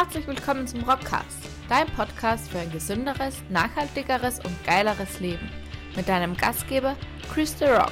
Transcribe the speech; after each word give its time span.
Herzlich 0.00 0.28
willkommen 0.28 0.64
zum 0.64 0.84
Rockcast, 0.84 1.40
dein 1.68 1.88
Podcast 1.88 2.48
für 2.48 2.60
ein 2.60 2.70
gesünderes, 2.70 3.42
nachhaltigeres 3.50 4.38
und 4.38 4.64
geileres 4.64 5.18
Leben. 5.18 5.50
Mit 5.96 6.08
deinem 6.08 6.36
Gastgeber 6.36 6.94
Chris 7.34 7.58
The 7.58 7.64
Rock, 7.64 7.90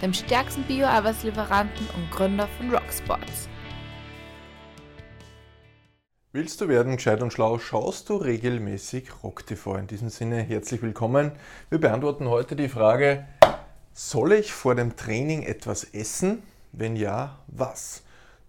dem 0.00 0.14
stärksten 0.14 0.62
Bio-Arbeitslieferanten 0.62 1.86
und 1.94 2.10
Gründer 2.10 2.48
von 2.56 2.70
Rocksports. 2.70 3.50
Willst 6.32 6.58
du 6.62 6.68
werden 6.68 6.96
gescheit 6.96 7.20
und 7.20 7.34
schlau, 7.34 7.58
schaust 7.58 8.08
du 8.08 8.16
regelmäßig 8.16 9.22
Rock 9.22 9.44
TV. 9.46 9.76
In 9.76 9.86
diesem 9.88 10.08
Sinne 10.08 10.36
herzlich 10.40 10.80
willkommen. 10.80 11.32
Wir 11.68 11.78
beantworten 11.78 12.30
heute 12.30 12.56
die 12.56 12.70
Frage, 12.70 13.26
soll 13.92 14.32
ich 14.32 14.54
vor 14.54 14.74
dem 14.74 14.96
Training 14.96 15.42
etwas 15.42 15.84
essen? 15.84 16.44
Wenn 16.72 16.96
ja, 16.96 17.40
was? 17.46 18.01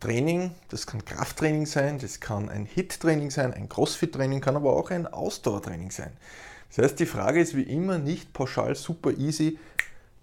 Training, 0.03 0.51
das 0.67 0.85
kann 0.85 1.05
Krafttraining 1.05 1.65
sein, 1.65 1.97
das 1.97 2.19
kann 2.19 2.49
ein 2.49 2.65
HIT-Training 2.65 3.31
sein, 3.31 3.53
ein 3.53 3.69
Crossfit-Training, 3.69 4.41
kann 4.41 4.57
aber 4.57 4.73
auch 4.73 4.91
ein 4.91 5.07
Ausdauertraining 5.07 5.91
sein. 5.91 6.11
Das 6.67 6.83
heißt, 6.83 6.99
die 6.99 7.05
Frage 7.05 7.39
ist 7.39 7.55
wie 7.55 7.63
immer 7.63 7.99
nicht 7.99 8.33
pauschal 8.33 8.75
super 8.75 9.11
easy 9.11 9.57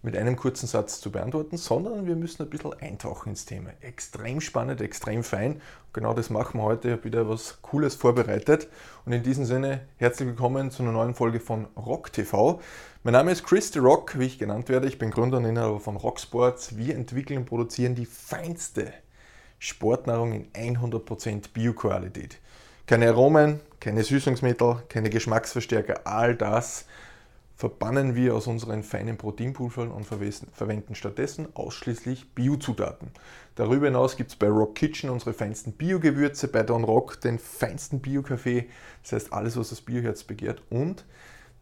mit 0.02 0.18
einem 0.18 0.36
kurzen 0.36 0.66
Satz 0.66 1.00
zu 1.00 1.10
beantworten, 1.10 1.56
sondern 1.56 2.06
wir 2.06 2.14
müssen 2.14 2.42
ein 2.42 2.50
bisschen 2.50 2.74
eintauchen 2.74 3.30
ins 3.30 3.46
Thema. 3.46 3.70
Extrem 3.80 4.42
spannend, 4.42 4.82
extrem 4.82 5.24
fein. 5.24 5.62
Genau 5.94 6.12
das 6.12 6.28
machen 6.28 6.60
wir 6.60 6.64
heute. 6.64 6.88
Ich 6.88 6.92
habe 6.92 7.04
wieder 7.04 7.26
was 7.26 7.62
Cooles 7.62 7.94
vorbereitet. 7.94 8.68
Und 9.06 9.14
in 9.14 9.22
diesem 9.22 9.46
Sinne 9.46 9.80
herzlich 9.96 10.28
willkommen 10.28 10.70
zu 10.70 10.82
einer 10.82 10.92
neuen 10.92 11.14
Folge 11.14 11.40
von 11.40 11.68
Rock 11.78 12.12
TV. 12.12 12.60
Mein 13.02 13.12
Name 13.12 13.32
ist 13.32 13.44
Chris 13.44 13.72
The 13.72 13.78
Rock, 13.78 14.18
wie 14.18 14.26
ich 14.26 14.38
genannt 14.38 14.68
werde. 14.68 14.88
Ich 14.88 14.98
bin 14.98 15.10
Gründer 15.10 15.38
und 15.38 15.46
Inhaber 15.46 15.80
von 15.80 15.96
Rocksports. 15.96 16.76
Wir 16.76 16.96
entwickeln 16.96 17.38
und 17.38 17.46
produzieren 17.46 17.94
die 17.94 18.04
feinste 18.04 18.92
Sportnahrung 19.60 20.32
in 20.32 20.78
100% 20.78 21.52
Bioqualität. 21.52 22.38
Keine 22.86 23.08
Aromen, 23.08 23.60
keine 23.78 24.02
Süßungsmittel, 24.02 24.82
keine 24.88 25.10
Geschmacksverstärker, 25.10 26.00
all 26.06 26.34
das 26.34 26.86
verbannen 27.54 28.14
wir 28.14 28.34
aus 28.34 28.46
unseren 28.46 28.82
feinen 28.82 29.18
Proteinpulvern 29.18 29.90
und 29.90 30.06
verwenden 30.06 30.94
stattdessen 30.94 31.48
ausschließlich 31.54 32.34
Biozutaten. 32.34 33.10
Darüber 33.54 33.84
hinaus 33.84 34.16
gibt 34.16 34.30
es 34.30 34.36
bei 34.36 34.48
Rock 34.48 34.76
Kitchen 34.76 35.10
unsere 35.10 35.34
feinsten 35.34 35.72
Biogewürze, 35.72 36.48
bei 36.48 36.62
Don 36.62 36.84
Rock 36.84 37.20
den 37.20 37.38
feinsten 37.38 38.00
Bio-Kaffee, 38.00 38.70
das 39.02 39.12
heißt 39.12 39.32
alles, 39.34 39.58
was 39.58 39.68
das 39.68 39.82
Bioherz 39.82 40.24
begehrt 40.24 40.62
und 40.70 41.04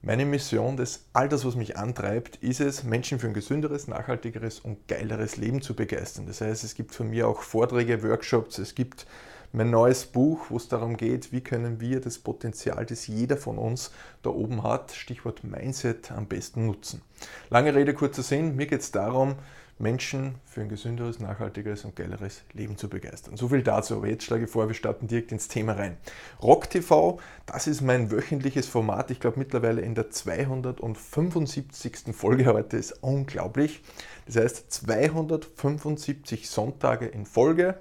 meine 0.02 0.24
Mission, 0.24 0.76
das 0.76 1.06
all 1.12 1.28
das, 1.28 1.44
was 1.44 1.56
mich 1.56 1.76
antreibt, 1.76 2.36
ist 2.36 2.60
es, 2.60 2.84
Menschen 2.84 3.18
für 3.18 3.26
ein 3.26 3.34
gesünderes, 3.34 3.88
nachhaltigeres 3.88 4.60
und 4.60 4.86
geileres 4.86 5.36
Leben 5.36 5.60
zu 5.60 5.74
begeistern. 5.74 6.26
Das 6.26 6.40
heißt, 6.40 6.64
es 6.64 6.74
gibt 6.74 6.94
von 6.94 7.10
mir 7.10 7.26
auch 7.26 7.42
Vorträge, 7.42 8.02
Workshops, 8.02 8.58
es 8.58 8.74
gibt 8.74 9.06
mein 9.52 9.70
neues 9.70 10.04
Buch, 10.04 10.46
wo 10.50 10.56
es 10.56 10.68
darum 10.68 10.96
geht, 10.96 11.32
wie 11.32 11.40
können 11.40 11.80
wir 11.80 12.00
das 12.00 12.18
Potenzial, 12.18 12.84
das 12.84 13.06
jeder 13.06 13.36
von 13.36 13.58
uns 13.58 13.90
da 14.22 14.30
oben 14.30 14.62
hat, 14.62 14.92
Stichwort 14.92 15.42
Mindset, 15.42 16.12
am 16.12 16.26
besten 16.26 16.66
nutzen. 16.66 17.02
Lange 17.48 17.74
Rede, 17.74 17.94
kurzer 17.94 18.22
Sinn, 18.22 18.56
mir 18.56 18.66
geht 18.66 18.82
es 18.82 18.92
darum, 18.92 19.36
Menschen 19.78 20.34
für 20.44 20.62
ein 20.62 20.68
gesünderes, 20.68 21.20
nachhaltigeres 21.20 21.84
und 21.84 21.94
geileres 21.94 22.42
Leben 22.52 22.76
zu 22.76 22.88
begeistern. 22.88 23.36
So 23.36 23.48
viel 23.48 23.62
dazu, 23.62 23.96
aber 23.96 24.08
jetzt 24.08 24.24
schlage 24.24 24.44
ich 24.44 24.50
vor, 24.50 24.68
wir 24.68 24.74
starten 24.74 25.06
direkt 25.06 25.32
ins 25.32 25.48
Thema 25.48 25.74
rein. 25.74 25.96
Rock 26.42 26.68
TV, 26.68 27.18
das 27.46 27.66
ist 27.66 27.80
mein 27.80 28.10
wöchentliches 28.10 28.66
Format. 28.66 29.10
Ich 29.10 29.20
glaube 29.20 29.38
mittlerweile 29.38 29.80
in 29.80 29.94
der 29.94 30.10
275. 30.10 32.12
Folge 32.12 32.46
heute 32.46 32.76
ist 32.76 33.02
unglaublich. 33.02 33.82
Das 34.26 34.36
heißt 34.36 34.72
275 34.72 36.48
Sonntage 36.48 37.06
in 37.06 37.24
Folge 37.24 37.78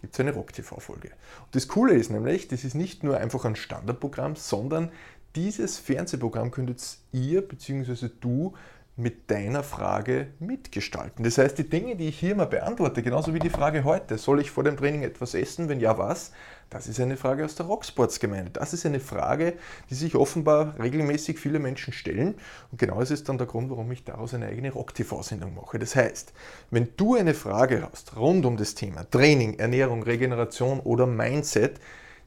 gibt 0.00 0.14
es 0.14 0.20
eine 0.20 0.34
Rock 0.34 0.52
TV-Folge. 0.52 1.10
Und 1.44 1.54
das 1.54 1.68
Coole 1.68 1.94
ist 1.94 2.10
nämlich, 2.10 2.48
das 2.48 2.64
ist 2.64 2.74
nicht 2.74 3.04
nur 3.04 3.18
einfach 3.18 3.44
ein 3.44 3.56
Standardprogramm, 3.56 4.34
sondern 4.34 4.90
dieses 5.36 5.78
Fernsehprogramm 5.78 6.50
könntet 6.50 6.98
ihr 7.12 7.40
bzw. 7.40 8.10
du 8.20 8.52
mit 8.96 9.30
deiner 9.30 9.62
Frage 9.62 10.28
mitgestalten. 10.38 11.24
Das 11.24 11.38
heißt, 11.38 11.56
die 11.56 11.68
Dinge, 11.68 11.96
die 11.96 12.08
ich 12.08 12.18
hier 12.18 12.34
mal 12.34 12.46
beantworte, 12.46 13.02
genauso 13.02 13.32
wie 13.32 13.38
die 13.38 13.48
Frage 13.48 13.84
heute, 13.84 14.18
soll 14.18 14.40
ich 14.40 14.50
vor 14.50 14.64
dem 14.64 14.76
Training 14.76 15.02
etwas 15.02 15.34
essen? 15.34 15.70
Wenn 15.70 15.80
ja, 15.80 15.96
was? 15.96 16.32
Das 16.68 16.86
ist 16.86 17.00
eine 17.00 17.16
Frage 17.16 17.44
aus 17.44 17.54
der 17.54 17.66
Rocksports-Gemeinde. 17.66 18.50
Das 18.52 18.74
ist 18.74 18.84
eine 18.84 19.00
Frage, 19.00 19.54
die 19.88 19.94
sich 19.94 20.14
offenbar 20.14 20.78
regelmäßig 20.78 21.38
viele 21.38 21.58
Menschen 21.58 21.92
stellen. 21.92 22.34
Und 22.70 22.78
genau 22.78 23.00
das 23.00 23.10
ist 23.10 23.28
dann 23.28 23.38
der 23.38 23.46
Grund, 23.46 23.70
warum 23.70 23.90
ich 23.92 24.04
daraus 24.04 24.34
eine 24.34 24.46
eigene 24.46 24.72
Rock-TV-Sendung 24.72 25.54
mache. 25.54 25.78
Das 25.78 25.96
heißt, 25.96 26.34
wenn 26.70 26.88
du 26.96 27.14
eine 27.14 27.34
Frage 27.34 27.88
hast 27.90 28.16
rund 28.16 28.44
um 28.44 28.58
das 28.58 28.74
Thema 28.74 29.08
Training, 29.10 29.58
Ernährung, 29.58 30.02
Regeneration 30.02 30.80
oder 30.80 31.06
Mindset, 31.06 31.80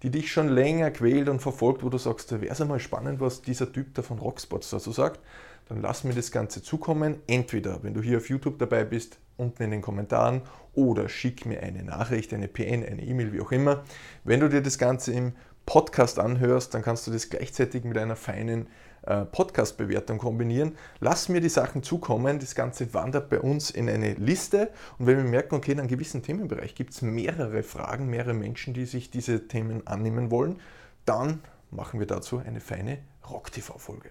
die 0.03 0.09
dich 0.09 0.31
schon 0.31 0.49
länger 0.49 0.91
quält 0.91 1.29
und 1.29 1.41
verfolgt, 1.41 1.83
wo 1.83 1.89
du 1.89 1.97
sagst, 1.97 2.31
da 2.31 2.41
wäre 2.41 2.53
es 2.53 2.61
einmal 2.61 2.79
spannend, 2.79 3.19
was 3.19 3.41
dieser 3.41 3.71
Typ 3.71 3.93
da 3.95 4.01
von 4.01 4.19
Rocksports 4.19 4.69
dazu 4.69 4.91
sagt, 4.91 5.19
dann 5.67 5.81
lass 5.81 6.03
mir 6.03 6.13
das 6.13 6.31
Ganze 6.31 6.61
zukommen. 6.61 7.21
Entweder, 7.27 7.83
wenn 7.83 7.93
du 7.93 8.01
hier 8.01 8.17
auf 8.17 8.29
YouTube 8.29 8.59
dabei 8.59 8.83
bist, 8.83 9.17
unten 9.37 9.63
in 9.63 9.71
den 9.71 9.81
Kommentaren 9.81 10.41
oder 10.73 11.09
schick 11.09 11.45
mir 11.45 11.61
eine 11.61 11.83
Nachricht, 11.83 12.33
eine 12.33 12.47
PN, 12.47 12.85
eine 12.85 13.03
E-Mail, 13.03 13.33
wie 13.33 13.41
auch 13.41 13.51
immer. 13.51 13.83
Wenn 14.23 14.39
du 14.39 14.49
dir 14.49 14.61
das 14.61 14.77
Ganze 14.77 15.13
im 15.13 15.33
Podcast 15.65 16.19
anhörst, 16.19 16.73
dann 16.73 16.83
kannst 16.83 17.07
du 17.07 17.11
das 17.11 17.29
gleichzeitig 17.29 17.83
mit 17.83 17.97
einer 17.97 18.15
feinen 18.15 18.67
äh, 19.01 19.25
Podcast-Bewertung 19.25 20.19
kombinieren. 20.19 20.77
Lass 20.99 21.29
mir 21.29 21.41
die 21.41 21.49
Sachen 21.49 21.81
zukommen. 21.81 22.39
Das 22.39 22.55
Ganze 22.55 22.93
wandert 22.93 23.29
bei 23.29 23.39
uns 23.39 23.71
in 23.71 23.89
eine 23.89 24.13
Liste. 24.13 24.71
Und 24.99 25.07
wenn 25.07 25.17
wir 25.17 25.23
merken, 25.23 25.55
okay, 25.55 25.71
in 25.71 25.79
einem 25.79 25.87
gewissen 25.87 26.21
Themenbereich 26.21 26.75
gibt 26.75 26.93
es 26.93 27.01
mehrere 27.01 27.63
Fragen, 27.63 28.09
mehrere 28.09 28.33
Menschen, 28.33 28.73
die 28.73 28.85
sich 28.85 29.09
diese 29.09 29.47
Themen 29.47 29.85
annehmen 29.87 30.29
wollen, 30.29 30.59
dann 31.05 31.41
machen 31.71 31.99
wir 31.99 32.07
dazu 32.07 32.37
eine 32.37 32.59
feine 32.59 32.99
Rock-TV-Folge. 33.29 34.09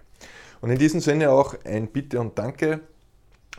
Und 0.61 0.71
in 0.71 0.79
diesem 0.79 1.01
Sinne 1.01 1.31
auch 1.31 1.55
ein 1.65 1.89
Bitte 1.89 2.21
und 2.21 2.39
Danke. 2.39 2.81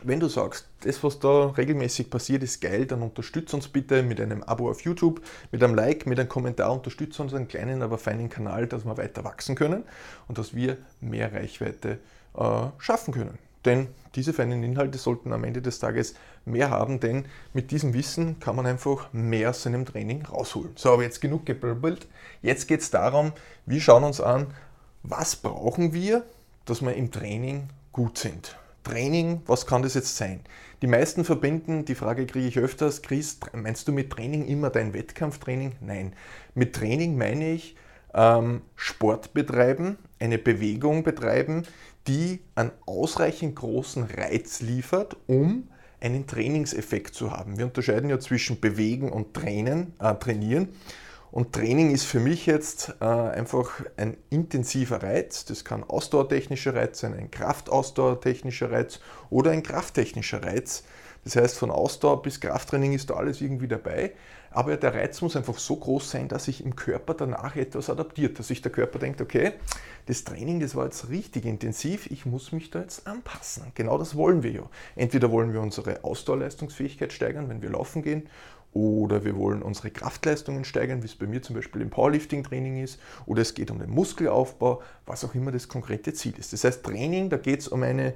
Wenn 0.02 0.20
du 0.20 0.28
sagst, 0.28 0.68
das, 0.82 1.02
was 1.02 1.18
da 1.20 1.46
regelmäßig 1.48 2.10
passiert, 2.10 2.42
ist 2.42 2.60
geil, 2.60 2.84
dann 2.84 3.00
unterstütze 3.00 3.56
uns 3.56 3.68
bitte 3.68 4.02
mit 4.02 4.20
einem 4.20 4.42
Abo 4.42 4.68
auf 4.68 4.82
YouTube, 4.82 5.22
mit 5.52 5.64
einem 5.64 5.74
Like, 5.74 6.04
mit 6.04 6.20
einem 6.20 6.28
Kommentar, 6.28 6.72
unterstütze 6.72 7.22
unseren 7.22 7.48
kleinen, 7.48 7.80
aber 7.80 7.96
feinen 7.96 8.28
Kanal, 8.28 8.66
dass 8.66 8.84
wir 8.84 8.98
weiter 8.98 9.24
wachsen 9.24 9.54
können 9.54 9.84
und 10.28 10.36
dass 10.36 10.54
wir 10.54 10.76
mehr 11.00 11.32
Reichweite 11.32 11.98
äh, 12.36 12.66
schaffen 12.78 13.14
können. 13.14 13.38
Denn 13.66 13.88
diese 14.14 14.32
feinen 14.32 14.62
Inhalte 14.62 14.96
sollten 14.96 15.32
am 15.32 15.44
Ende 15.44 15.60
des 15.60 15.80
Tages 15.80 16.14
mehr 16.44 16.70
haben, 16.70 17.00
denn 17.00 17.26
mit 17.52 17.72
diesem 17.72 17.92
Wissen 17.94 18.38
kann 18.38 18.54
man 18.54 18.64
einfach 18.64 19.12
mehr 19.12 19.50
aus 19.50 19.62
seinem 19.62 19.84
Training 19.84 20.24
rausholen. 20.24 20.70
So, 20.76 20.92
aber 20.92 21.02
jetzt 21.02 21.20
genug 21.20 21.44
geblöbbelt. 21.44 22.06
Jetzt 22.42 22.68
geht 22.68 22.80
es 22.80 22.90
darum, 22.90 23.32
wir 23.66 23.80
schauen 23.80 24.04
uns 24.04 24.20
an, 24.20 24.46
was 25.02 25.36
brauchen 25.36 25.92
wir, 25.92 26.24
dass 26.66 26.82
wir 26.82 26.94
im 26.94 27.10
Training 27.10 27.68
gut 27.92 28.18
sind. 28.18 28.56
Training, 28.84 29.40
was 29.46 29.66
kann 29.66 29.82
das 29.82 29.94
jetzt 29.94 30.16
sein? 30.16 30.40
Die 30.82 30.86
meisten 30.86 31.24
verbinden, 31.24 31.86
die 31.86 31.94
Frage 31.94 32.26
kriege 32.26 32.46
ich 32.46 32.58
öfters, 32.58 33.02
Chris, 33.02 33.38
meinst 33.52 33.88
du 33.88 33.92
mit 33.92 34.10
Training 34.10 34.46
immer 34.46 34.70
dein 34.70 34.92
Wettkampftraining? 34.92 35.72
Nein. 35.80 36.12
Mit 36.54 36.74
Training 36.74 37.16
meine 37.16 37.52
ich 37.52 37.76
ähm, 38.14 38.60
Sport 38.76 39.32
betreiben, 39.32 39.96
eine 40.20 40.38
Bewegung 40.38 41.02
betreiben, 41.02 41.62
die 42.06 42.40
einen 42.54 42.70
ausreichend 42.86 43.56
großen 43.56 44.04
Reiz 44.04 44.60
liefert, 44.60 45.16
um 45.26 45.68
einen 46.00 46.26
Trainingseffekt 46.26 47.14
zu 47.14 47.32
haben. 47.32 47.58
Wir 47.58 47.64
unterscheiden 47.64 48.10
ja 48.10 48.20
zwischen 48.20 48.60
Bewegen 48.60 49.10
und 49.10 49.34
Trainen, 49.34 49.94
äh, 49.98 50.14
Trainieren. 50.14 50.68
Und 51.36 51.52
Training 51.52 51.90
ist 51.90 52.04
für 52.04 52.18
mich 52.18 52.46
jetzt 52.46 52.94
äh, 52.98 53.04
einfach 53.04 53.82
ein 53.98 54.16
intensiver 54.30 55.02
Reiz. 55.02 55.44
Das 55.44 55.66
kann 55.66 55.84
ausdauertechnischer 55.84 56.74
Reiz 56.74 57.00
sein, 57.00 57.12
ein 57.12 57.30
kraftausdauertechnischer 57.30 58.72
Reiz 58.72 59.00
oder 59.28 59.50
ein 59.50 59.62
krafttechnischer 59.62 60.42
Reiz. 60.42 60.84
Das 61.24 61.36
heißt, 61.36 61.58
von 61.58 61.70
Ausdauer 61.70 62.22
bis 62.22 62.40
Krafttraining 62.40 62.94
ist 62.94 63.10
da 63.10 63.16
alles 63.16 63.42
irgendwie 63.42 63.68
dabei. 63.68 64.12
Aber 64.50 64.78
der 64.78 64.94
Reiz 64.94 65.20
muss 65.20 65.36
einfach 65.36 65.58
so 65.58 65.76
groß 65.76 66.10
sein, 66.10 66.28
dass 66.28 66.46
sich 66.46 66.64
im 66.64 66.74
Körper 66.74 67.12
danach 67.12 67.56
etwas 67.56 67.90
adaptiert. 67.90 68.38
Dass 68.38 68.48
sich 68.48 68.62
der 68.62 68.72
Körper 68.72 68.98
denkt, 68.98 69.20
okay, 69.20 69.52
das 70.06 70.24
Training, 70.24 70.60
das 70.60 70.74
war 70.74 70.84
jetzt 70.84 71.10
richtig 71.10 71.44
intensiv, 71.44 72.10
ich 72.10 72.24
muss 72.24 72.52
mich 72.52 72.70
da 72.70 72.80
jetzt 72.80 73.06
anpassen. 73.06 73.72
Genau 73.74 73.98
das 73.98 74.16
wollen 74.16 74.42
wir 74.42 74.52
ja. 74.52 74.70
Entweder 74.94 75.30
wollen 75.30 75.52
wir 75.52 75.60
unsere 75.60 76.02
Ausdauerleistungsfähigkeit 76.02 77.12
steigern, 77.12 77.50
wenn 77.50 77.60
wir 77.60 77.68
laufen 77.68 78.02
gehen, 78.02 78.30
oder 78.72 79.24
wir 79.24 79.36
wollen 79.36 79.62
unsere 79.62 79.90
Kraftleistungen 79.90 80.64
steigern, 80.64 81.02
wie 81.02 81.06
es 81.06 81.14
bei 81.14 81.26
mir 81.26 81.42
zum 81.42 81.56
Beispiel 81.56 81.82
im 81.82 81.90
Powerlifting-Training 81.90 82.82
ist, 82.82 83.00
oder 83.24 83.42
es 83.42 83.54
geht 83.54 83.70
um 83.70 83.78
den 83.78 83.90
Muskelaufbau, 83.90 84.82
was 85.06 85.24
auch 85.24 85.34
immer 85.34 85.52
das 85.52 85.68
konkrete 85.68 86.12
Ziel 86.12 86.34
ist. 86.38 86.52
Das 86.52 86.64
heißt, 86.64 86.84
Training, 86.84 87.30
da 87.30 87.38
geht 87.38 87.60
es 87.60 87.68
um 87.68 87.82
eine 87.82 88.14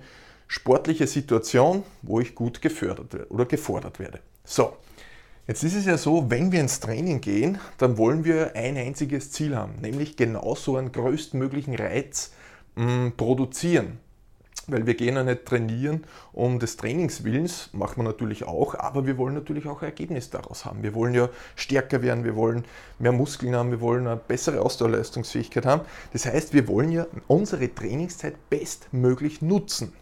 sportliche 0.49 1.07
Situation, 1.07 1.85
wo 2.03 2.21
ich 2.21 2.35
gut 2.35 2.61
gefördert 2.61 3.31
oder 3.31 3.47
gefordert 3.47 3.99
werde. 3.99 4.21
So, 4.45 4.77
jetzt 5.47 5.63
ist 5.63 5.77
es 5.77 5.87
ja 5.87 5.97
so, 5.97 6.29
wenn 6.29 6.51
wir 6.51 6.61
ins 6.61 6.81
Training 6.81 7.21
gehen, 7.21 7.59
dann 7.79 7.97
wollen 7.97 8.25
wir 8.25 8.57
ein 8.57 8.77
einziges 8.77 9.31
Ziel 9.31 9.57
haben, 9.57 9.77
nämlich 9.81 10.17
genauso 10.17 10.77
einen 10.77 10.93
größtmöglichen 10.93 11.75
Reiz 11.77 12.33
mh, 12.75 12.85
mm, 12.85 13.13
produzieren. 13.17 13.99
Weil 14.73 14.87
wir 14.87 14.95
gehen 14.95 15.17
ja 15.17 15.25
nicht 15.25 15.47
trainieren 15.47 16.05
um 16.33 16.59
des 16.59 16.77
Trainingswillens, 16.77 17.71
machen 17.73 17.99
wir 17.99 18.05
natürlich 18.05 18.45
auch, 18.45 18.75
aber 18.75 19.07
wir 19.07 19.19
wollen 19.19 19.35
natürlich 19.35 19.67
auch 19.67 19.83
ein 19.83 19.87
Ergebnis 19.87 20.31
daraus 20.31 20.65
haben. 20.65 20.83
Wir 20.83 20.95
wollen 20.95 21.15
ja 21.15 21.29
stärker 21.57 22.03
werden, 22.03 22.25
wir 22.25 22.37
wollen 22.37 22.65
mehr 22.99 23.13
Muskeln 23.13 23.55
haben, 23.55 23.71
wir 23.71 23.81
wollen 23.81 24.07
eine 24.07 24.17
bessere 24.17 24.61
Ausdauerleistungsfähigkeit 24.61 25.67
haben. 25.67 25.83
Das 26.13 26.27
heißt, 26.27 26.53
wir 26.55 26.69
wollen 26.69 26.93
ja 26.93 27.07
unsere 27.27 27.75
Trainingszeit 27.75 28.35
bestmöglich 28.51 29.43
nutzen. 29.43 29.93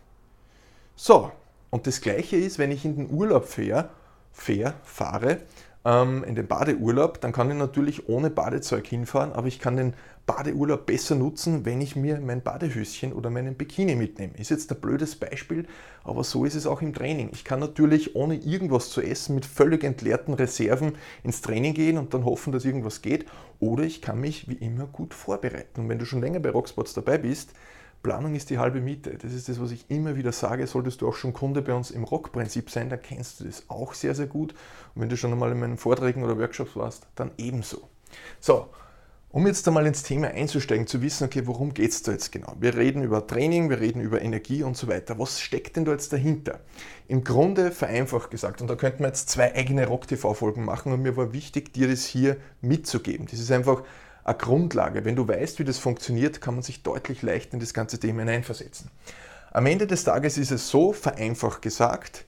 So, 0.96 1.32
und 1.70 1.86
das 1.86 2.00
gleiche 2.00 2.36
ist, 2.36 2.58
wenn 2.58 2.70
ich 2.70 2.84
in 2.84 2.96
den 2.96 3.10
Urlaub 3.10 3.46
fahre, 3.46 3.90
fair, 4.32 4.74
fahre, 4.84 5.38
ähm, 5.84 6.24
in 6.24 6.34
den 6.34 6.46
Badeurlaub, 6.46 7.20
dann 7.20 7.32
kann 7.32 7.50
ich 7.50 7.56
natürlich 7.56 8.08
ohne 8.08 8.30
Badezeug 8.30 8.86
hinfahren, 8.86 9.32
aber 9.32 9.46
ich 9.46 9.58
kann 9.58 9.76
den 9.76 9.94
Badeurlaub 10.28 10.84
besser 10.84 11.14
nutzen, 11.14 11.64
wenn 11.64 11.80
ich 11.80 11.96
mir 11.96 12.20
mein 12.20 12.42
Badehöschen 12.42 13.14
oder 13.14 13.30
meinen 13.30 13.54
Bikini 13.54 13.96
mitnehme. 13.96 14.34
Ist 14.36 14.50
jetzt 14.50 14.70
ein 14.70 14.78
blödes 14.78 15.16
Beispiel, 15.16 15.66
aber 16.04 16.22
so 16.22 16.44
ist 16.44 16.54
es 16.54 16.66
auch 16.66 16.82
im 16.82 16.92
Training. 16.92 17.30
Ich 17.32 17.44
kann 17.44 17.60
natürlich 17.60 18.14
ohne 18.14 18.36
irgendwas 18.36 18.90
zu 18.90 19.00
essen 19.00 19.34
mit 19.34 19.46
völlig 19.46 19.84
entleerten 19.84 20.34
Reserven 20.34 20.96
ins 21.24 21.40
Training 21.40 21.72
gehen 21.72 21.96
und 21.96 22.12
dann 22.12 22.26
hoffen, 22.26 22.52
dass 22.52 22.66
irgendwas 22.66 23.00
geht. 23.00 23.24
Oder 23.58 23.84
ich 23.84 24.02
kann 24.02 24.20
mich 24.20 24.50
wie 24.50 24.56
immer 24.56 24.84
gut 24.84 25.14
vorbereiten. 25.14 25.80
Und 25.80 25.88
wenn 25.88 25.98
du 25.98 26.04
schon 26.04 26.20
länger 26.20 26.40
bei 26.40 26.50
Rocksports 26.50 26.92
dabei 26.92 27.16
bist, 27.16 27.54
Planung 28.02 28.34
ist 28.34 28.50
die 28.50 28.58
halbe 28.58 28.82
Miete. 28.82 29.16
Das 29.16 29.32
ist 29.32 29.48
das, 29.48 29.58
was 29.58 29.70
ich 29.70 29.86
immer 29.88 30.14
wieder 30.14 30.32
sage. 30.32 30.66
Solltest 30.66 31.00
du 31.00 31.08
auch 31.08 31.14
schon 31.14 31.32
Kunde 31.32 31.62
bei 31.62 31.72
uns 31.72 31.90
im 31.90 32.04
Rock-Prinzip 32.04 32.68
sein, 32.68 32.90
dann 32.90 33.00
kennst 33.00 33.40
du 33.40 33.44
das 33.44 33.64
auch 33.68 33.94
sehr, 33.94 34.14
sehr 34.14 34.26
gut. 34.26 34.52
Und 34.94 35.00
wenn 35.00 35.08
du 35.08 35.16
schon 35.16 35.32
einmal 35.32 35.52
in 35.52 35.58
meinen 35.58 35.78
Vorträgen 35.78 36.22
oder 36.22 36.38
Workshops 36.38 36.76
warst, 36.76 37.06
dann 37.14 37.30
ebenso. 37.38 37.88
So, 38.40 38.68
um 39.30 39.46
jetzt 39.46 39.68
einmal 39.68 39.86
ins 39.86 40.02
Thema 40.02 40.28
einzusteigen, 40.28 40.86
zu 40.86 41.02
wissen, 41.02 41.24
okay, 41.24 41.42
worum 41.44 41.74
geht 41.74 41.90
es 41.90 42.02
da 42.02 42.12
jetzt 42.12 42.32
genau? 42.32 42.54
Wir 42.58 42.74
reden 42.76 43.02
über 43.02 43.26
Training, 43.26 43.68
wir 43.68 43.78
reden 43.78 44.00
über 44.00 44.22
Energie 44.22 44.62
und 44.62 44.76
so 44.76 44.88
weiter. 44.88 45.18
Was 45.18 45.40
steckt 45.40 45.76
denn 45.76 45.84
da 45.84 45.92
jetzt 45.92 46.12
dahinter? 46.12 46.60
Im 47.08 47.24
Grunde 47.24 47.70
vereinfacht 47.70 48.30
gesagt, 48.30 48.62
und 48.62 48.68
da 48.68 48.74
könnten 48.74 49.00
wir 49.00 49.08
jetzt 49.08 49.28
zwei 49.28 49.54
eigene 49.54 49.86
Rock-TV-Folgen 49.86 50.64
machen 50.64 50.92
und 50.92 51.02
mir 51.02 51.16
war 51.16 51.34
wichtig, 51.34 51.74
dir 51.74 51.88
das 51.88 52.06
hier 52.06 52.38
mitzugeben. 52.62 53.26
Das 53.30 53.38
ist 53.38 53.52
einfach 53.52 53.82
eine 54.24 54.38
Grundlage. 54.38 55.04
Wenn 55.04 55.16
du 55.16 55.28
weißt, 55.28 55.58
wie 55.58 55.64
das 55.64 55.78
funktioniert, 55.78 56.40
kann 56.40 56.54
man 56.54 56.62
sich 56.62 56.82
deutlich 56.82 57.20
leichter 57.20 57.54
in 57.54 57.60
das 57.60 57.74
ganze 57.74 58.00
Thema 58.00 58.20
hineinversetzen. 58.20 58.90
Am 59.50 59.66
Ende 59.66 59.86
des 59.86 60.04
Tages 60.04 60.38
ist 60.38 60.52
es 60.52 60.70
so, 60.70 60.92
vereinfacht 60.92 61.60
gesagt, 61.60 62.24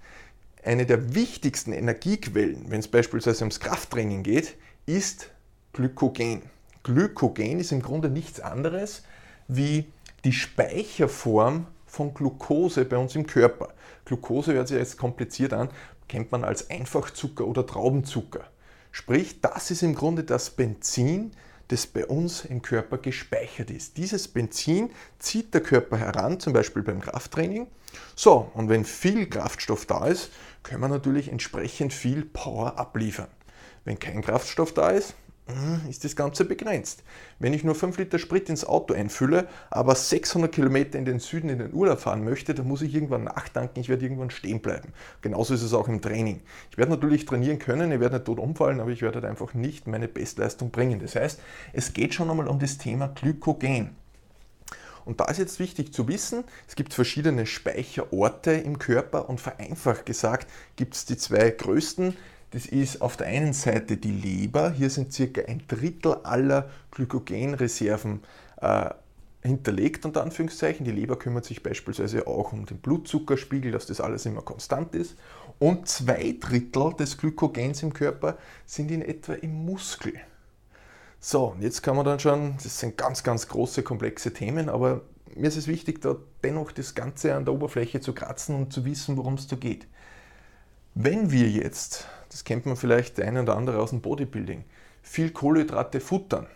eine 0.62 0.84
der 0.84 1.14
wichtigsten 1.14 1.72
Energiequellen, 1.72 2.66
wenn 2.68 2.80
es 2.80 2.88
beispielsweise 2.88 3.44
ums 3.44 3.60
Krafttraining 3.60 4.22
geht, 4.22 4.56
ist 4.84 5.30
Glykogen. 5.72 6.42
Glykogen 6.82 7.60
ist 7.60 7.72
im 7.72 7.82
Grunde 7.82 8.10
nichts 8.10 8.40
anderes 8.40 9.02
wie 9.48 9.92
die 10.24 10.32
Speicherform 10.32 11.66
von 11.86 12.14
Glucose 12.14 12.84
bei 12.84 12.96
uns 12.96 13.16
im 13.16 13.26
Körper. 13.26 13.68
Glucose 14.04 14.52
hört 14.52 14.68
sich 14.68 14.78
jetzt 14.78 14.96
kompliziert 14.96 15.52
an, 15.52 15.70
kennt 16.08 16.32
man 16.32 16.44
als 16.44 16.70
Einfachzucker 16.70 17.46
oder 17.46 17.66
Traubenzucker. 17.66 18.44
Sprich, 18.92 19.40
das 19.40 19.70
ist 19.70 19.82
im 19.82 19.94
Grunde 19.94 20.24
das 20.24 20.50
Benzin, 20.50 21.32
das 21.68 21.86
bei 21.86 22.04
uns 22.06 22.44
im 22.44 22.62
Körper 22.62 22.98
gespeichert 22.98 23.70
ist. 23.70 23.96
Dieses 23.96 24.26
Benzin 24.26 24.90
zieht 25.20 25.54
der 25.54 25.62
Körper 25.62 25.96
heran, 25.96 26.40
zum 26.40 26.52
Beispiel 26.52 26.82
beim 26.82 27.00
Krafttraining. 27.00 27.68
So, 28.16 28.50
und 28.54 28.68
wenn 28.68 28.84
viel 28.84 29.28
Kraftstoff 29.28 29.86
da 29.86 30.06
ist, 30.06 30.30
können 30.62 30.80
wir 30.80 30.88
natürlich 30.88 31.30
entsprechend 31.30 31.92
viel 31.92 32.24
Power 32.24 32.78
abliefern. 32.78 33.28
Wenn 33.84 33.98
kein 33.98 34.22
Kraftstoff 34.22 34.74
da 34.74 34.90
ist, 34.90 35.14
ist 35.88 36.04
das 36.04 36.16
Ganze 36.16 36.44
begrenzt. 36.44 37.02
Wenn 37.38 37.52
ich 37.52 37.64
nur 37.64 37.74
5 37.74 37.98
Liter 37.98 38.18
Sprit 38.18 38.48
ins 38.48 38.64
Auto 38.64 38.94
einfülle, 38.94 39.48
aber 39.70 39.94
600 39.94 40.52
Kilometer 40.52 40.98
in 40.98 41.04
den 41.04 41.18
Süden 41.18 41.48
in 41.48 41.58
den 41.58 41.72
Urlaub 41.72 42.00
fahren 42.00 42.24
möchte, 42.24 42.54
dann 42.54 42.66
muss 42.66 42.82
ich 42.82 42.94
irgendwann 42.94 43.24
nachtanken, 43.24 43.80
ich 43.80 43.88
werde 43.88 44.04
irgendwann 44.04 44.30
stehen 44.30 44.60
bleiben. 44.60 44.92
Genauso 45.22 45.54
ist 45.54 45.62
es 45.62 45.74
auch 45.74 45.88
im 45.88 46.00
Training. 46.00 46.40
Ich 46.70 46.78
werde 46.78 46.90
natürlich 46.92 47.24
trainieren 47.24 47.58
können, 47.58 47.92
ich 47.92 48.00
werde 48.00 48.16
nicht 48.16 48.26
tot 48.26 48.38
umfallen, 48.38 48.80
aber 48.80 48.90
ich 48.90 49.02
werde 49.02 49.16
halt 49.16 49.26
einfach 49.26 49.54
nicht 49.54 49.86
meine 49.86 50.08
Bestleistung 50.08 50.70
bringen. 50.70 51.00
Das 51.00 51.16
heißt, 51.16 51.40
es 51.72 51.92
geht 51.92 52.14
schon 52.14 52.30
einmal 52.30 52.48
um 52.48 52.58
das 52.58 52.78
Thema 52.78 53.08
Glykogen. 53.08 53.96
Und 55.04 55.20
da 55.20 55.24
ist 55.26 55.38
jetzt 55.38 55.58
wichtig 55.58 55.92
zu 55.92 56.08
wissen, 56.08 56.44
es 56.68 56.76
gibt 56.76 56.94
verschiedene 56.94 57.46
Speicherorte 57.46 58.52
im 58.52 58.78
Körper 58.78 59.28
und 59.28 59.40
vereinfacht 59.40 60.06
gesagt 60.06 60.48
gibt 60.76 60.94
es 60.94 61.04
die 61.04 61.16
zwei 61.16 61.50
größten, 61.50 62.16
das 62.50 62.66
ist 62.66 63.00
auf 63.00 63.16
der 63.16 63.28
einen 63.28 63.52
Seite 63.52 63.96
die 63.96 64.10
Leber. 64.10 64.70
Hier 64.70 64.90
sind 64.90 65.12
circa 65.12 65.42
ein 65.42 65.62
Drittel 65.68 66.14
aller 66.24 66.68
Glykogenreserven 66.90 68.20
äh, 68.60 68.90
hinterlegt, 69.42 70.04
unter 70.04 70.22
Anführungszeichen. 70.22 70.84
Die 70.84 70.90
Leber 70.90 71.16
kümmert 71.16 71.44
sich 71.44 71.62
beispielsweise 71.62 72.26
auch 72.26 72.52
um 72.52 72.66
den 72.66 72.78
Blutzuckerspiegel, 72.78 73.72
dass 73.72 73.86
das 73.86 74.00
alles 74.00 74.26
immer 74.26 74.42
konstant 74.42 74.94
ist. 74.94 75.16
Und 75.58 75.88
zwei 75.88 76.36
Drittel 76.40 76.94
des 76.98 77.18
Glykogens 77.18 77.82
im 77.82 77.92
Körper 77.92 78.36
sind 78.66 78.90
in 78.90 79.02
etwa 79.02 79.34
im 79.34 79.64
Muskel. 79.64 80.14
So, 81.20 81.48
und 81.48 81.62
jetzt 81.62 81.82
kann 81.82 81.96
man 81.96 82.06
dann 82.06 82.18
schon, 82.18 82.54
das 82.62 82.80
sind 82.80 82.96
ganz, 82.96 83.22
ganz 83.22 83.46
große, 83.46 83.82
komplexe 83.82 84.32
Themen, 84.32 84.70
aber 84.70 85.02
mir 85.36 85.48
ist 85.48 85.56
es 85.56 85.68
wichtig, 85.68 86.00
da 86.00 86.16
dennoch 86.42 86.72
das 86.72 86.94
Ganze 86.94 87.34
an 87.34 87.44
der 87.44 87.54
Oberfläche 87.54 88.00
zu 88.00 88.14
kratzen 88.14 88.56
und 88.56 88.72
zu 88.72 88.84
wissen, 88.84 89.16
worum 89.16 89.34
es 89.34 89.46
da 89.46 89.56
geht. 89.56 89.86
Wenn 90.94 91.30
wir 91.30 91.48
jetzt 91.48 92.06
das 92.30 92.44
kennt 92.44 92.64
man 92.64 92.76
vielleicht 92.76 93.18
der 93.18 93.26
eine 93.26 93.42
oder 93.42 93.56
andere 93.56 93.80
aus 93.80 93.90
dem 93.90 94.00
Bodybuilding, 94.00 94.64
viel 95.02 95.30
Kohlenhydrate 95.30 96.00
futtern. 96.00 96.46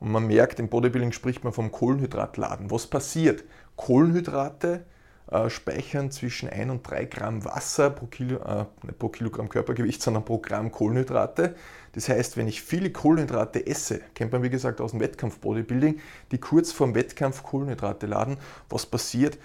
Und 0.00 0.10
man 0.10 0.26
merkt, 0.26 0.58
im 0.58 0.68
Bodybuilding 0.68 1.12
spricht 1.12 1.44
man 1.44 1.52
vom 1.52 1.70
Kohlenhydratladen. 1.70 2.70
Was 2.70 2.86
passiert? 2.86 3.44
Kohlenhydrate 3.76 4.84
äh, 5.30 5.48
speichern 5.48 6.10
zwischen 6.10 6.48
1 6.48 6.70
und 6.70 6.82
3 6.82 7.04
Gramm 7.04 7.44
Wasser 7.44 7.90
pro, 7.90 8.06
Kilo, 8.06 8.38
äh, 8.38 8.64
nicht 8.82 8.98
pro 8.98 9.08
Kilogramm 9.08 9.48
Körpergewicht, 9.48 10.02
sondern 10.02 10.24
pro 10.24 10.38
Gramm 10.38 10.72
Kohlenhydrate. 10.72 11.54
Das 11.92 12.08
heißt, 12.08 12.36
wenn 12.36 12.48
ich 12.48 12.62
viele 12.62 12.90
Kohlenhydrate 12.90 13.66
esse, 13.66 14.00
kennt 14.14 14.32
man 14.32 14.42
wie 14.42 14.50
gesagt 14.50 14.80
aus 14.80 14.90
dem 14.90 15.00
Wettkampf-Bodybuilding, 15.00 16.00
die 16.32 16.38
kurz 16.38 16.72
vorm 16.72 16.94
Wettkampf 16.94 17.42
Kohlenhydrate 17.44 18.06
laden, 18.06 18.38
was 18.68 18.86
passiert? 18.86 19.38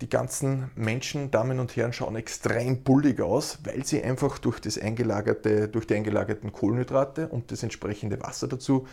Die 0.00 0.08
ganzen 0.08 0.70
Menschen, 0.74 1.30
Damen 1.30 1.60
und 1.60 1.76
Herren, 1.76 1.92
schauen 1.92 2.16
extrem 2.16 2.82
bullig 2.82 3.20
aus, 3.20 3.58
weil 3.64 3.84
sie 3.84 4.02
einfach 4.02 4.38
durch, 4.38 4.60
das 4.60 4.78
eingelagerte, 4.78 5.68
durch 5.68 5.86
die 5.86 5.94
eingelagerten 5.94 6.52
Kohlenhydrate 6.52 7.28
und 7.28 7.52
das 7.52 7.62
entsprechende 7.62 8.20
Wasser 8.20 8.48
dazu 8.48 8.86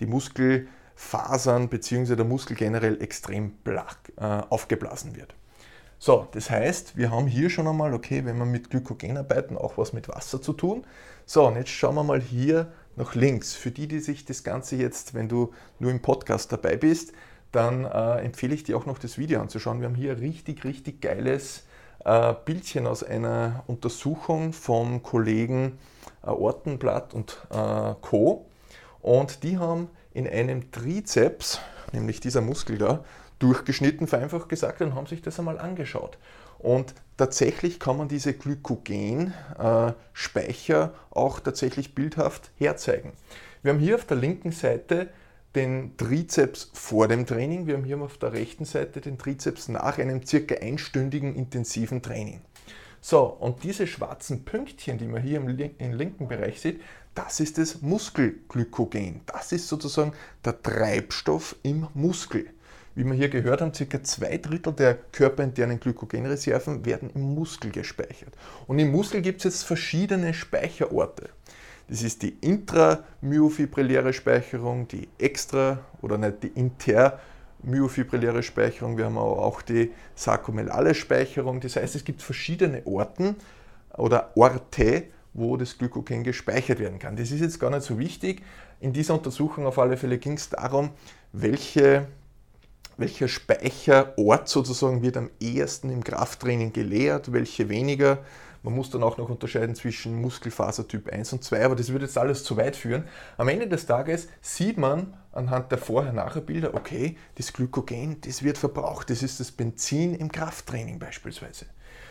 die 0.00 0.06
Muskelfasern 0.06 1.68
bzw. 1.68 2.16
der 2.16 2.24
Muskel 2.24 2.56
generell 2.56 3.00
extrem 3.02 3.52
blach, 3.64 3.96
äh, 4.16 4.24
aufgeblasen 4.24 5.16
wird. 5.16 5.34
So, 6.00 6.28
das 6.30 6.48
heißt, 6.48 6.96
wir 6.96 7.10
haben 7.10 7.26
hier 7.26 7.50
schon 7.50 7.66
einmal, 7.66 7.92
okay, 7.92 8.24
wenn 8.24 8.38
wir 8.38 8.44
mit 8.44 8.70
Glykogen 8.70 9.16
arbeiten, 9.16 9.56
auch 9.56 9.78
was 9.78 9.92
mit 9.92 10.08
Wasser 10.08 10.40
zu 10.40 10.52
tun. 10.52 10.84
So, 11.26 11.48
und 11.48 11.56
jetzt 11.56 11.70
schauen 11.70 11.96
wir 11.96 12.04
mal 12.04 12.20
hier 12.20 12.72
nach 12.94 13.16
links. 13.16 13.54
Für 13.54 13.72
die, 13.72 13.88
die 13.88 13.98
sich 13.98 14.24
das 14.24 14.44
Ganze 14.44 14.76
jetzt, 14.76 15.14
wenn 15.14 15.28
du 15.28 15.52
nur 15.80 15.90
im 15.90 16.00
Podcast 16.00 16.52
dabei 16.52 16.76
bist, 16.76 17.12
dann 17.52 17.84
äh, 17.84 18.20
empfehle 18.20 18.54
ich 18.54 18.64
dir 18.64 18.76
auch 18.76 18.86
noch 18.86 18.98
das 18.98 19.18
Video 19.18 19.40
anzuschauen. 19.40 19.80
Wir 19.80 19.88
haben 19.88 19.94
hier 19.94 20.12
ein 20.12 20.18
richtig, 20.18 20.64
richtig 20.64 21.00
geiles 21.00 21.64
äh, 22.04 22.34
Bildchen 22.44 22.86
aus 22.86 23.02
einer 23.02 23.64
Untersuchung 23.66 24.52
vom 24.52 25.02
Kollegen 25.02 25.78
äh, 26.22 26.28
Ortenblatt 26.28 27.14
und 27.14 27.38
äh, 27.50 27.94
Co. 28.00 28.46
Und 29.00 29.42
die 29.42 29.58
haben 29.58 29.88
in 30.12 30.28
einem 30.28 30.70
Trizeps, 30.70 31.60
nämlich 31.92 32.20
dieser 32.20 32.40
Muskel 32.40 32.78
da, 32.78 33.04
durchgeschnitten, 33.38 34.06
vereinfacht 34.06 34.48
gesagt, 34.48 34.80
und 34.82 34.94
haben 34.94 35.06
sich 35.06 35.22
das 35.22 35.38
einmal 35.38 35.58
angeschaut. 35.58 36.18
Und 36.58 36.94
tatsächlich 37.16 37.78
kann 37.78 37.96
man 37.96 38.08
diese 38.08 38.34
Glykogen-Speicher 38.34 40.84
äh, 40.84 41.16
auch 41.16 41.40
tatsächlich 41.40 41.94
bildhaft 41.94 42.50
herzeigen. 42.56 43.12
Wir 43.62 43.72
haben 43.72 43.78
hier 43.78 43.94
auf 43.94 44.06
der 44.06 44.16
linken 44.16 44.50
Seite 44.50 45.08
den 45.54 45.96
Trizeps 45.96 46.70
vor 46.72 47.08
dem 47.08 47.26
Training. 47.26 47.66
Wir 47.66 47.74
haben 47.74 47.84
hier 47.84 48.00
auf 48.00 48.18
der 48.18 48.32
rechten 48.32 48.64
Seite 48.64 49.00
den 49.00 49.18
Trizeps 49.18 49.68
nach 49.68 49.98
einem 49.98 50.24
circa 50.24 50.56
einstündigen 50.56 51.34
intensiven 51.34 52.02
Training. 52.02 52.40
So, 53.00 53.22
und 53.22 53.62
diese 53.62 53.86
schwarzen 53.86 54.44
Pünktchen, 54.44 54.98
die 54.98 55.06
man 55.06 55.22
hier 55.22 55.38
im, 55.38 55.48
im 55.48 55.92
linken 55.92 56.28
Bereich 56.28 56.60
sieht, 56.60 56.80
das 57.14 57.40
ist 57.40 57.58
das 57.58 57.80
Muskelglykogen. 57.80 59.22
Das 59.26 59.52
ist 59.52 59.68
sozusagen 59.68 60.12
der 60.44 60.60
Treibstoff 60.62 61.56
im 61.62 61.88
Muskel. 61.94 62.50
Wie 62.94 63.04
wir 63.04 63.14
hier 63.14 63.28
gehört 63.28 63.60
haben, 63.60 63.72
circa 63.72 64.02
zwei 64.02 64.38
Drittel 64.38 64.72
der 64.72 64.94
körperinternen 64.94 65.78
Glykogenreserven 65.78 66.84
werden 66.84 67.10
im 67.14 67.34
Muskel 67.34 67.70
gespeichert. 67.70 68.36
Und 68.66 68.80
im 68.80 68.90
Muskel 68.90 69.22
gibt 69.22 69.38
es 69.38 69.44
jetzt 69.44 69.62
verschiedene 69.62 70.34
Speicherorte. 70.34 71.28
Das 71.88 72.02
ist 72.02 72.22
die 72.22 72.36
intramyofibrilläre 72.40 74.12
Speicherung, 74.12 74.86
die 74.88 75.08
extra 75.18 75.78
oder 76.02 76.18
nicht 76.18 76.42
die 76.42 76.48
intermyofibrilläre 76.48 78.42
Speicherung. 78.42 78.98
Wir 78.98 79.06
haben 79.06 79.16
auch 79.16 79.62
die 79.62 79.92
sarkomelale 80.14 80.94
Speicherung. 80.94 81.60
Das 81.60 81.76
heißt, 81.76 81.94
es 81.94 82.04
gibt 82.04 82.20
verschiedene 82.20 82.86
Orten 82.86 83.36
oder 83.96 84.32
Orte, 84.36 85.04
wo 85.32 85.56
das 85.56 85.78
Glykogen 85.78 86.24
gespeichert 86.24 86.78
werden 86.78 86.98
kann. 86.98 87.16
Das 87.16 87.30
ist 87.30 87.40
jetzt 87.40 87.58
gar 87.58 87.70
nicht 87.70 87.82
so 87.82 87.98
wichtig. 87.98 88.42
In 88.80 88.92
dieser 88.92 89.14
Untersuchung 89.14 89.66
auf 89.66 89.78
alle 89.78 89.96
Fälle 89.96 90.18
ging 90.18 90.34
es 90.34 90.50
darum, 90.50 90.90
welche 91.32 92.06
welcher 92.98 93.28
Speicherort 93.28 94.48
sozusagen 94.48 95.02
wird 95.02 95.16
am 95.16 95.30
ehesten 95.40 95.90
im 95.90 96.02
Krafttraining 96.02 96.72
geleert, 96.72 97.32
welche 97.32 97.68
weniger. 97.68 98.18
Man 98.62 98.74
muss 98.74 98.90
dann 98.90 99.02
auch 99.02 99.18
noch 99.18 99.28
unterscheiden 99.28 99.74
zwischen 99.74 100.20
Muskelfasertyp 100.20 101.12
1 101.12 101.32
und 101.32 101.44
2, 101.44 101.64
aber 101.64 101.76
das 101.76 101.90
würde 101.90 102.04
jetzt 102.04 102.18
alles 102.18 102.44
zu 102.44 102.56
weit 102.56 102.76
führen. 102.76 103.04
Am 103.36 103.48
Ende 103.48 103.68
des 103.68 103.86
Tages 103.86 104.28
sieht 104.40 104.78
man 104.78 105.14
anhand 105.32 105.70
der 105.70 105.78
Vorher-Nachher-Bilder, 105.78 106.74
okay, 106.74 107.16
das 107.36 107.52
Glykogen, 107.52 108.20
das 108.22 108.42
wird 108.42 108.58
verbraucht, 108.58 109.10
das 109.10 109.22
ist 109.22 109.40
das 109.40 109.52
Benzin 109.52 110.14
im 110.14 110.32
Krafttraining 110.32 110.98
beispielsweise. 110.98 111.66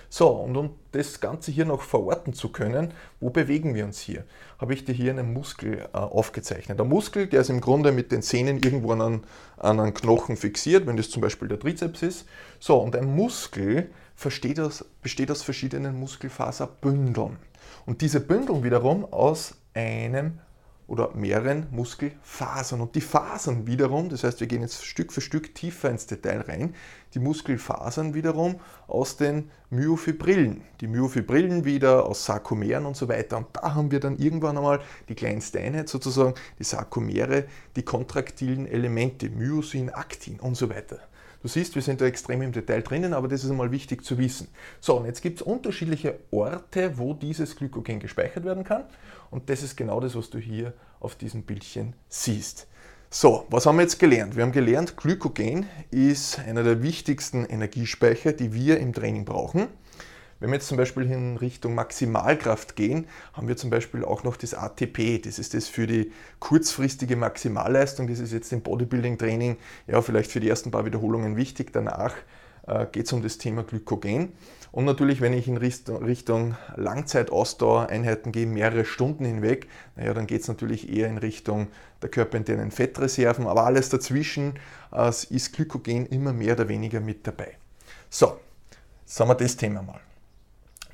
So, 0.10 0.30
und 0.30 0.56
um 0.56 0.76
das 0.94 1.20
Ganze 1.20 1.52
hier 1.52 1.66
noch 1.66 1.82
verorten 1.82 2.34
zu 2.34 2.50
können, 2.50 2.94
wo 3.20 3.30
bewegen 3.30 3.76
wir 3.76 3.84
uns 3.84 4.00
hier? 4.00 4.24
Habe 4.58 4.74
ich 4.74 4.86
dir 4.86 4.94
hier 4.94 5.12
einen 5.12 5.34
Muskel 5.34 5.80
äh, 5.80 5.98
aufgezeichnet. 5.98 6.80
Der 6.80 6.86
Muskel, 6.86 7.28
der 7.28 7.42
ist 7.42 7.50
im 7.50 7.60
Grunde 7.60 7.92
mit 7.92 8.12
den 8.12 8.22
Zähnen 8.22 8.58
irgendwo 8.64 8.94
an 8.94 9.24
an 9.58 9.80
einen 9.80 9.94
Knochen 9.94 10.38
fixiert, 10.38 10.88
wenn 10.88 10.98
das 10.98 11.10
zum 11.10 11.22
Beispiel 11.22 11.48
der 11.48 11.60
Trizeps 11.60 12.04
ist. 12.04 12.26
So, 12.60 12.78
und 12.78 12.96
ein 12.96 13.16
Muskel 13.16 13.90
aus, 14.60 14.86
besteht 15.02 15.32
aus 15.32 15.44
verschiedenen 15.44 16.00
Muskelfaserbündeln. 16.00 17.38
Und 17.86 18.02
diese 18.02 18.20
Bündeln 18.20 18.64
wiederum 18.64 19.06
aus 19.06 19.56
einem 19.74 20.40
oder 20.88 21.14
mehreren 21.14 21.68
Muskelfasern. 21.72 22.80
Und 22.80 22.96
die 22.96 23.02
Fasern 23.02 23.68
wiederum, 23.68 24.10
das 24.10 24.24
heißt, 24.24 24.40
wir 24.40 24.48
gehen 24.48 24.62
jetzt 24.62 24.86
Stück 24.86 25.12
für 25.12 25.20
Stück 25.20 25.54
tiefer 25.54 25.90
ins 25.90 26.08
Detail 26.08 26.42
rein, 26.42 26.74
die 27.14 27.20
Muskelfasern 27.20 28.14
wiederum 28.14 28.60
aus 28.88 29.18
den 29.18 29.52
Myofibrillen. 29.70 30.62
Die 30.80 30.88
Myofibrillen 30.88 31.66
wieder 31.66 32.06
aus 32.06 32.26
Sarkomeren 32.26 32.86
und 32.86 32.96
so 32.96 33.10
weiter. 33.10 33.38
Und 33.38 33.48
da 33.54 33.76
haben 33.76 33.92
wir 33.92 34.00
dann 34.00 34.18
irgendwann 34.18 34.58
einmal 34.58 34.80
die 35.10 35.16
kleinste 35.16 35.60
Einheit 35.60 35.90
sozusagen, 35.90 36.36
die 36.58 36.64
Sarkomere, 36.64 37.46
die 37.76 37.84
kontraktilen 37.84 38.66
Elemente, 38.66 39.30
Myosin, 39.30 39.90
Aktin 39.90 40.40
und 40.40 40.56
so 40.56 40.70
weiter. 40.70 41.00
Du 41.42 41.48
siehst, 41.48 41.76
wir 41.76 41.82
sind 41.82 42.02
da 42.02 42.06
extrem 42.06 42.42
im 42.42 42.52
Detail 42.52 42.82
drinnen, 42.82 43.14
aber 43.14 43.28
das 43.28 43.44
ist 43.44 43.52
einmal 43.52 43.72
wichtig 43.72 44.04
zu 44.04 44.18
wissen. 44.18 44.48
So, 44.80 44.98
und 44.98 45.06
jetzt 45.06 45.22
gibt 45.22 45.42
es 45.42 45.42
unterschiedliche 45.46 46.20
Orte, 46.32 46.98
wo 46.98 47.14
dieses 47.14 47.56
Glykogen 47.56 48.00
gespeichert 48.00 48.44
werden 48.44 48.64
kann. 48.64 48.84
Und 49.30 49.50
das 49.50 49.62
ist 49.62 49.78
genau 49.78 50.00
das, 50.00 50.16
was 50.16 50.30
du 50.30 50.40
hier 50.40 50.74
auf 51.00 51.16
diesem 51.16 51.44
Bildchen 51.44 51.94
siehst. 52.10 52.68
So, 53.10 53.46
was 53.50 53.66
haben 53.66 53.78
wir 53.78 53.84
jetzt 53.84 54.00
gelernt? 54.00 54.36
Wir 54.36 54.44
haben 54.44 54.52
gelernt, 54.52 54.98
Glykogen 54.98 55.66
ist 55.92 56.40
einer 56.40 56.64
der 56.64 56.84
wichtigsten 56.84 57.46
Energiespeicher, 57.46 58.34
die 58.34 58.54
wir 58.54 58.80
im 58.80 58.92
Training 58.92 59.24
brauchen. 59.24 59.68
Wenn 60.40 60.50
wir 60.52 60.56
jetzt 60.56 60.68
zum 60.68 60.78
Beispiel 60.78 61.12
in 61.12 61.38
Richtung 61.38 61.74
Maximalkraft 61.74 62.76
gehen, 62.76 63.08
haben 63.34 63.48
wir 63.48 63.58
zum 63.58 63.72
Beispiel 63.72 64.06
auch 64.06 64.24
noch 64.24 64.38
das 64.38 64.54
ATP. 64.54 65.20
Das 65.24 65.40
ist 65.40 65.56
das 65.56 65.68
für 65.68 65.88
die 65.88 66.12
kurzfristige 66.40 67.16
Maximalleistung. 67.16 68.08
Das 68.08 68.20
ist 68.20 68.34
jetzt 68.34 68.54
im 68.54 68.62
Bodybuilding-Training 68.62 69.58
ja 69.88 70.02
vielleicht 70.02 70.32
für 70.32 70.40
die 70.40 70.50
ersten 70.50 70.70
paar 70.70 70.86
Wiederholungen 70.86 71.38
wichtig. 71.38 71.74
Danach 71.74 72.14
äh, 72.68 72.86
geht 72.92 73.08
es 73.08 73.14
um 73.14 73.24
das 73.24 73.40
Thema 73.40 73.64
Glykogen. 73.64 74.34
Und 74.72 74.86
natürlich, 74.86 75.22
wenn 75.22 75.34
ich 75.34 75.48
in 75.48 75.58
Richtung, 75.58 76.56
Langzeitausdauereinheiten 76.76 78.32
gehe, 78.32 78.46
mehrere 78.46 78.86
Stunden 78.86 79.26
hinweg, 79.26 79.68
naja, 79.96 80.14
dann 80.14 80.28
geht 80.28 80.42
es 80.42 80.48
natürlich 80.48 80.94
eher 80.94 81.08
in 81.08 81.18
Richtung 81.18 81.70
der 82.04 82.10
körperinternen 82.10 82.70
Fettreserven. 82.70 83.48
Aber 83.48 83.66
alles 83.66 83.90
dazwischen 83.90 84.54
äh, 84.94 85.10
ist 85.10 85.54
Glykogen 85.54 86.06
immer 86.06 86.32
mehr 86.32 86.54
oder 86.54 86.68
weniger 86.68 87.00
mit 87.00 87.26
dabei. 87.26 87.58
So, 88.12 88.38
haben 89.20 89.30
wir 89.30 89.36
das 89.36 89.58
Thema 89.58 89.82
mal. 89.82 90.00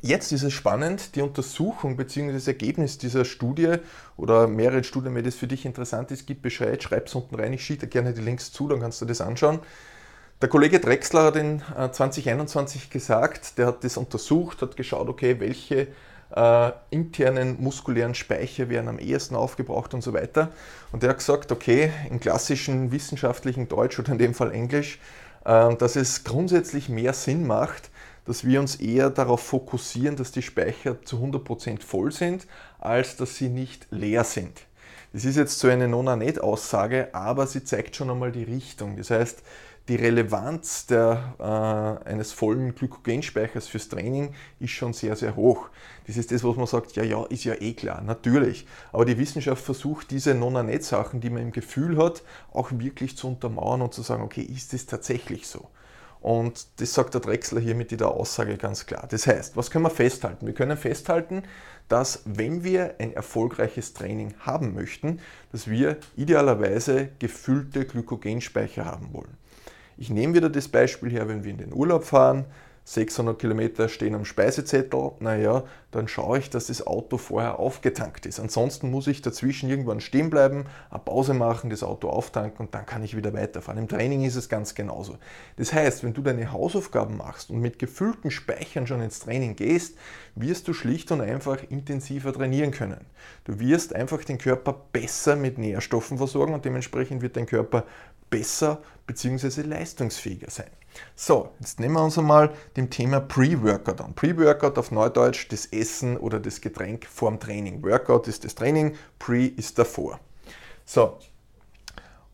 Jetzt 0.06 0.34
ist 0.34 0.44
es 0.44 0.52
spannend, 0.52 1.16
die 1.16 1.22
Untersuchung 1.22 1.96
bzw. 1.96 2.34
das 2.34 2.46
Ergebnis 2.46 2.98
dieser 2.98 3.24
Studie 3.24 3.76
oder 4.18 4.50
mehrere 4.50 4.84
Studien, 4.84 5.16
wenn 5.16 5.24
das 5.24 5.36
für 5.36 5.48
dich 5.48 5.66
interessant 5.66 6.12
ist, 6.12 6.28
gib 6.28 6.42
Bescheid, 6.42 6.84
schreib 6.84 7.08
es 7.08 7.16
unten 7.16 7.36
rein, 7.36 7.54
ich 7.54 7.64
schicke 7.64 7.88
dir 7.88 7.88
gerne 7.88 8.14
die 8.14 8.20
Links 8.20 8.52
zu, 8.52 8.68
dann 8.68 8.82
kannst 8.82 9.00
du 9.00 9.06
das 9.06 9.22
anschauen. 9.22 9.60
Der 10.42 10.50
Kollege 10.50 10.82
Drexler 10.82 11.24
hat 11.24 11.38
in 11.38 11.62
2021 11.62 12.84
äh, 12.84 12.90
gesagt, 12.90 13.58
der 13.58 13.68
hat 13.68 13.86
das 13.86 13.96
untersucht, 13.96 14.62
hat 14.62 14.76
geschaut, 14.76 15.08
okay, 15.08 15.40
welche 15.40 15.88
äh, 16.36 16.72
internen 16.90 17.64
muskulären 17.64 18.14
Speicher 18.14 18.68
werden 18.68 18.90
am 18.90 19.00
ehesten 19.00 19.38
aufgebraucht 19.38 19.94
und 19.94 20.04
so 20.04 20.12
weiter. 20.12 20.50
Und 20.92 21.02
der 21.02 21.12
hat 21.12 21.20
gesagt, 21.20 21.50
okay, 21.54 21.92
im 22.10 22.20
klassischen 22.20 22.92
wissenschaftlichen 22.92 23.70
Deutsch 23.70 23.98
oder 24.00 24.12
in 24.12 24.18
dem 24.18 24.34
Fall 24.34 24.52
Englisch, 24.52 25.00
äh, 25.46 25.74
dass 25.78 25.96
es 25.96 26.26
grundsätzlich 26.26 26.90
mehr 26.90 27.14
Sinn 27.14 27.48
macht, 27.48 27.90
dass 28.26 28.46
wir 28.46 28.60
uns 28.60 28.76
eher 28.78 29.10
darauf 29.10 29.42
fokussieren, 29.42 30.16
dass 30.16 30.32
die 30.32 30.42
Speicher 30.42 31.02
zu 31.04 31.18
100% 31.18 31.82
voll 31.82 32.12
sind, 32.12 32.48
als 32.80 33.18
dass 33.18 33.36
sie 33.36 33.50
nicht 33.50 33.88
leer 33.92 34.24
sind. 34.24 34.62
Das 35.14 35.26
ist 35.26 35.36
jetzt 35.36 35.60
so 35.60 35.68
eine 35.68 35.88
Nona-Net-Aussage, 35.88 37.14
aber 37.14 37.46
sie 37.46 37.64
zeigt 37.64 37.96
schon 37.96 38.10
einmal 38.10 38.32
die 38.32 38.44
Richtung. 38.44 38.98
Das 38.98 39.12
heißt, 39.12 39.44
die 39.90 39.96
Relevanz 39.96 40.88
der, 40.88 41.36
äh, 41.40 42.10
eines 42.10 42.32
vollen 42.32 42.74
Glykogenspeichers 42.74 43.68
fürs 43.68 43.90
Training 43.90 44.34
ist 44.60 44.72
schon 44.72 44.94
sehr, 44.94 45.16
sehr 45.16 45.36
hoch. 45.36 45.70
Das 46.08 46.16
ist 46.16 46.32
das, 46.32 46.44
was 46.44 46.56
man 46.56 46.68
sagt, 46.68 46.96
ja, 46.96 47.04
ja, 47.04 47.26
ist 47.26 47.44
ja 47.44 47.54
eh 47.60 47.74
klar, 47.74 48.02
natürlich. 48.02 48.66
Aber 48.92 49.04
die 49.04 49.18
Wissenschaft 49.18 49.64
versucht, 49.64 50.10
diese 50.12 50.34
Nona-Net-Sachen, 50.34 51.20
die 51.20 51.30
man 51.30 51.44
im 51.44 51.52
Gefühl 51.52 51.98
hat, 51.98 52.24
auch 52.52 52.72
wirklich 52.72 53.18
zu 53.18 53.28
untermauern 53.28 53.82
und 53.82 53.94
zu 53.94 54.02
sagen, 54.02 54.24
okay, 54.24 54.42
ist 54.42 54.74
das 54.74 54.86
tatsächlich 54.86 55.48
so? 55.48 55.68
Und 56.24 56.68
das 56.80 56.94
sagt 56.94 57.14
der 57.14 57.20
Drechsler 57.20 57.60
hier 57.60 57.76
mit 57.76 57.92
dieser 57.92 58.10
Aussage 58.10 58.56
ganz 58.56 58.86
klar. 58.86 59.06
Das 59.12 59.28
heißt, 59.28 59.58
was 59.58 59.70
können 59.70 59.84
wir 59.84 59.90
festhalten? 59.90 60.48
Wir 60.48 60.54
können 60.54 60.78
festhalten, 60.78 61.44
dass 61.90 62.22
wenn 62.24 62.64
wir 62.64 62.96
ein 63.00 63.12
erfolgreiches 63.12 63.94
Training 63.94 64.34
haben 64.40 64.74
möchten, 64.74 65.20
dass 65.52 65.70
wir 65.70 65.98
idealerweise 66.16 67.10
gefüllte 67.20 67.84
Glykogenspeicher 67.84 68.86
haben 68.86 69.10
wollen. 69.12 69.38
Ich 69.98 70.10
nehme 70.10 70.34
wieder 70.34 70.50
das 70.50 70.70
Beispiel 70.70 71.12
her, 71.12 71.28
wenn 71.28 71.44
wir 71.44 71.52
in 71.52 71.58
den 71.58 71.74
Urlaub 71.74 72.06
fahren, 72.06 72.46
600 72.86 73.40
Kilometer 73.40 73.88
stehen 73.88 74.14
am 74.14 74.26
Speisezettel, 74.26 75.12
naja, 75.20 75.64
dann 75.92 76.08
schaue 76.08 76.40
ich, 76.40 76.50
dass 76.50 76.68
das 76.68 76.86
Auto 76.86 77.18
vorher 77.18 77.60
aufgetankt 77.60 78.26
ist. 78.26 78.40
Ansonsten 78.40 78.92
muss 78.92 79.08
ich 79.08 79.22
dazwischen 79.22 79.70
irgendwann 79.70 80.02
stehen 80.02 80.30
bleiben, 80.30 80.66
eine 80.90 81.00
Pause 81.00 81.34
machen, 81.34 81.70
das 81.70 81.84
Auto 81.84 82.10
auftanken 82.10 82.66
und 82.66 82.76
dann 82.76 82.86
kann 82.86 83.04
ich 83.04 83.16
wieder 83.16 83.34
weiterfahren. 83.34 83.80
Im 83.80 83.88
Training 83.88 84.24
ist 84.24 84.36
es 84.36 84.50
ganz 84.50 84.76
genauso. 84.76 85.18
Das 85.56 85.72
heißt, 85.72 86.04
wenn 86.04 86.14
du 86.14 86.22
deine 86.22 86.52
Hausaufgaben 86.52 87.16
machst 87.16 87.52
und 87.52 87.60
mit 87.60 87.80
gefüllten 87.80 88.32
Speichern 88.32 88.86
schon 88.86 89.02
ins 89.02 89.20
Training 89.20 89.56
gehst, 89.56 89.96
wirst 90.36 90.68
du 90.68 90.74
schlicht 90.74 91.12
und 91.12 91.22
einfach 91.22 91.60
intensiver 91.70 92.34
trainieren 92.34 92.72
können. 92.72 93.06
Du 93.46 93.60
wirst 93.60 93.96
einfach 93.96 94.24
den 94.26 94.40
Körper 94.40 94.74
besser 94.92 95.36
mit 95.36 95.58
Nährstoffen 95.58 96.18
versorgen 96.18 96.54
und 96.54 96.66
dementsprechend 96.66 97.22
wird 97.22 97.38
dein 97.38 97.46
Körper 97.46 97.86
besser 98.30 98.82
bzw. 99.06 99.62
leistungsfähiger 99.62 100.50
sein. 100.50 100.72
So, 101.16 101.50
jetzt 101.60 101.80
nehmen 101.80 101.96
wir 101.96 102.04
uns 102.04 102.18
einmal 102.18 102.54
dem 102.76 102.90
Thema 102.90 103.20
Pre-Workout 103.20 104.02
an. 104.02 104.14
Pre-Workout 104.14 104.78
auf 104.78 104.92
Neudeutsch 104.92 105.48
das 105.50 105.66
Essen 105.68 106.18
oder 106.18 106.40
das 106.40 106.62
Getränk 106.62 107.06
vorm 107.06 107.40
Training. 107.40 107.84
Workout 107.84 108.28
ist 108.28 108.44
das 108.46 108.56
Training, 108.56 108.96
Pre 109.20 109.46
ist 109.46 109.78
davor. 109.78 110.20
So, 110.86 111.18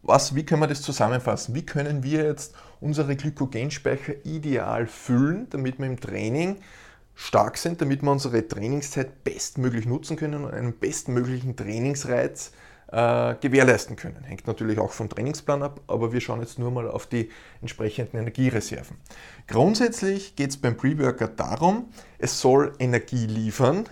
was, 0.02 0.34
wie 0.34 0.46
können 0.46 0.62
wir 0.62 0.68
das 0.68 0.82
zusammenfassen? 0.82 1.54
Wie 1.56 1.66
können 1.66 2.04
wir 2.04 2.24
jetzt 2.24 2.56
unsere 2.80 3.16
Glykogenspeicher 3.16 4.26
ideal 4.26 4.88
füllen, 4.88 5.48
damit 5.50 5.78
wir 5.78 5.86
im 5.86 6.00
Training 6.00 6.58
stark 7.16 7.58
sind, 7.58 7.82
damit 7.82 8.02
wir 8.02 8.12
unsere 8.12 8.48
Trainingszeit 8.48 9.24
bestmöglich 9.24 9.86
nutzen 9.86 10.16
können 10.16 10.46
und 10.46 10.54
einen 10.54 10.74
bestmöglichen 10.74 11.56
Trainingsreiz 11.58 12.54
äh, 12.92 13.36
gewährleisten 13.40 13.96
können. 13.96 14.24
Hängt 14.24 14.48
natürlich 14.48 14.80
auch 14.80 14.92
vom 14.92 15.10
Trainingsplan 15.10 15.64
ab, 15.64 15.82
aber 15.88 16.12
wir 16.12 16.22
schauen 16.22 16.42
jetzt 16.42 16.60
nur 16.60 16.72
mal 16.72 16.90
auf 16.90 17.06
die 17.06 17.30
entsprechenden 17.62 18.18
Energiereserven. 18.18 18.98
Grundsätzlich 19.48 20.36
geht 20.36 20.50
es 20.52 20.58
beim 20.58 20.76
Pre-Workout 20.76 21.40
darum, 21.40 21.92
es 22.18 22.42
soll 22.42 22.74
Energie 22.80 23.28
liefern, 23.28 23.86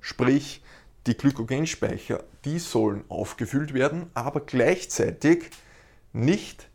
sprich 0.00 0.62
die 1.06 1.16
Glykogenspeicher, 1.16 2.24
die 2.44 2.58
sollen 2.58 3.04
aufgefüllt 3.08 3.74
werden, 3.74 4.10
aber 4.14 4.40
gleichzeitig 4.40 5.50
nicht 6.12 6.68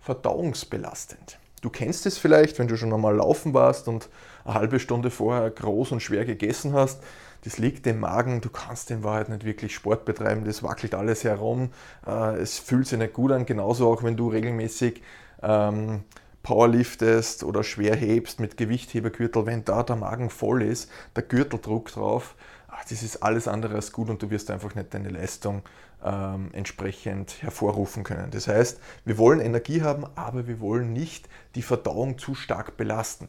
verdauungsbelastend. 0.00 1.38
Du 1.62 1.70
kennst 1.70 2.04
es 2.04 2.18
vielleicht, 2.18 2.58
wenn 2.58 2.68
du 2.68 2.76
schon 2.76 2.92
einmal 2.92 3.16
laufen 3.16 3.54
warst 3.54 3.88
und 3.88 4.10
eine 4.44 4.54
halbe 4.54 4.78
Stunde 4.78 5.10
vorher 5.10 5.50
groß 5.50 5.92
und 5.92 6.00
schwer 6.00 6.26
gegessen 6.26 6.74
hast, 6.74 7.02
das 7.44 7.58
liegt 7.58 7.86
im 7.86 8.00
Magen, 8.00 8.40
du 8.40 8.48
kannst 8.48 8.90
in 8.90 9.04
Wahrheit 9.04 9.28
nicht 9.28 9.44
wirklich 9.44 9.74
Sport 9.74 10.04
betreiben, 10.04 10.44
das 10.44 10.62
wackelt 10.62 10.94
alles 10.94 11.24
herum, 11.24 11.70
äh, 12.06 12.36
es 12.36 12.58
fühlt 12.58 12.86
sich 12.86 12.98
nicht 12.98 13.12
gut 13.12 13.32
an, 13.32 13.46
genauso 13.46 13.90
auch 13.90 14.02
wenn 14.02 14.16
du 14.16 14.28
regelmäßig 14.28 15.02
ähm, 15.42 16.04
Powerliftest 16.42 17.44
oder 17.44 17.62
schwer 17.62 17.96
hebst 17.96 18.40
mit 18.40 18.56
Gewichthebergürtel, 18.56 19.46
wenn 19.46 19.64
da 19.64 19.82
der 19.82 19.96
Magen 19.96 20.30
voll 20.30 20.62
ist, 20.62 20.90
der 21.16 21.22
Gürteldruck 21.22 21.90
drauf, 21.92 22.34
ach, 22.68 22.84
das 22.84 23.02
ist 23.02 23.22
alles 23.22 23.48
andere 23.48 23.74
als 23.74 23.92
gut 23.92 24.10
und 24.10 24.22
du 24.22 24.30
wirst 24.30 24.50
einfach 24.50 24.74
nicht 24.74 24.92
deine 24.92 25.10
Leistung 25.10 25.62
ähm, 26.04 26.50
entsprechend 26.52 27.42
hervorrufen 27.42 28.04
können. 28.04 28.30
Das 28.30 28.48
heißt, 28.48 28.80
wir 29.04 29.18
wollen 29.18 29.40
Energie 29.40 29.82
haben, 29.82 30.06
aber 30.16 30.46
wir 30.46 30.60
wollen 30.60 30.92
nicht 30.92 31.28
die 31.54 31.62
Verdauung 31.62 32.18
zu 32.18 32.34
stark 32.34 32.76
belasten. 32.76 33.28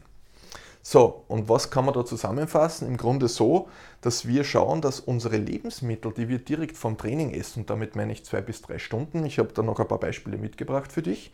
So, 0.87 1.23
und 1.27 1.49
was 1.49 1.71
kann 1.71 1.85
man 1.85 1.95
da 1.95 2.05
zusammenfassen? 2.05 2.87
Im 2.87 2.95
Grunde 2.95 3.27
so, 3.27 3.69
dass 4.01 4.27
wir 4.27 4.43
schauen, 4.43 4.81
dass 4.81 4.99
unsere 4.99 5.37
Lebensmittel, 5.37 6.13
die 6.13 6.29
wir 6.29 6.37
direkt 6.37 6.77
vom 6.77 6.95
Training 6.95 7.33
essen, 7.33 7.61
und 7.61 7.71
damit 7.71 7.95
meine 7.95 8.11
ich 8.11 8.23
zwei 8.23 8.39
bis 8.39 8.61
drei 8.61 8.77
Stunden, 8.77 9.25
ich 9.25 9.39
habe 9.39 9.51
da 9.51 9.63
noch 9.63 9.79
ein 9.79 9.87
paar 9.87 9.99
Beispiele 9.99 10.37
mitgebracht 10.37 10.91
für 10.91 11.01
dich, 11.01 11.31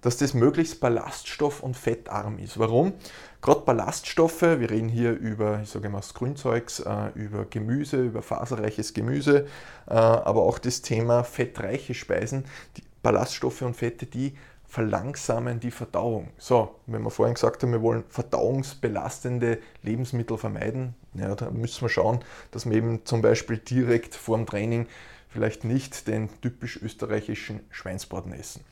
dass 0.00 0.16
das 0.16 0.34
möglichst 0.34 0.82
ballaststoff- 0.82 1.60
und 1.60 1.76
fettarm 1.76 2.40
ist. 2.40 2.58
Warum? 2.58 2.92
Gerade 3.40 3.60
Ballaststoffe, 3.60 4.42
wir 4.42 4.68
reden 4.68 4.88
hier 4.88 5.12
über, 5.12 5.60
ich 5.62 5.70
sage 5.70 5.88
mal, 5.90 5.98
das 5.98 6.14
Grünzeugs, 6.14 6.80
äh, 6.80 7.10
über 7.14 7.44
Gemüse, 7.44 8.02
über 8.02 8.20
faserreiches 8.20 8.94
Gemüse, 8.94 9.46
äh, 9.86 9.92
aber 9.92 10.42
auch 10.42 10.58
das 10.58 10.82
Thema 10.82 11.22
fettreiche 11.22 11.94
Speisen, 11.94 12.46
die 12.76 12.82
Ballaststoffe 13.04 13.62
und 13.62 13.76
Fette, 13.76 14.06
die 14.06 14.34
verlangsamen 14.68 15.60
die 15.60 15.70
Verdauung. 15.70 16.28
So, 16.36 16.76
wenn 16.86 17.02
wir 17.02 17.10
vorhin 17.10 17.34
gesagt 17.34 17.62
haben, 17.62 17.72
wir 17.72 17.82
wollen 17.82 18.04
verdauungsbelastende 18.08 19.58
Lebensmittel 19.82 20.36
vermeiden, 20.36 20.94
ja, 21.14 21.34
da 21.34 21.50
müssen 21.50 21.80
wir 21.82 21.88
schauen, 21.88 22.20
dass 22.50 22.68
wir 22.68 22.76
eben 22.76 23.04
zum 23.06 23.22
Beispiel 23.22 23.56
direkt 23.56 24.14
vor 24.14 24.36
dem 24.36 24.46
Training 24.46 24.86
vielleicht 25.28 25.64
nicht 25.64 26.06
den 26.06 26.28
typisch 26.42 26.80
österreichischen 26.82 27.60
Schweinsbraten 27.70 28.32
essen. 28.32 28.62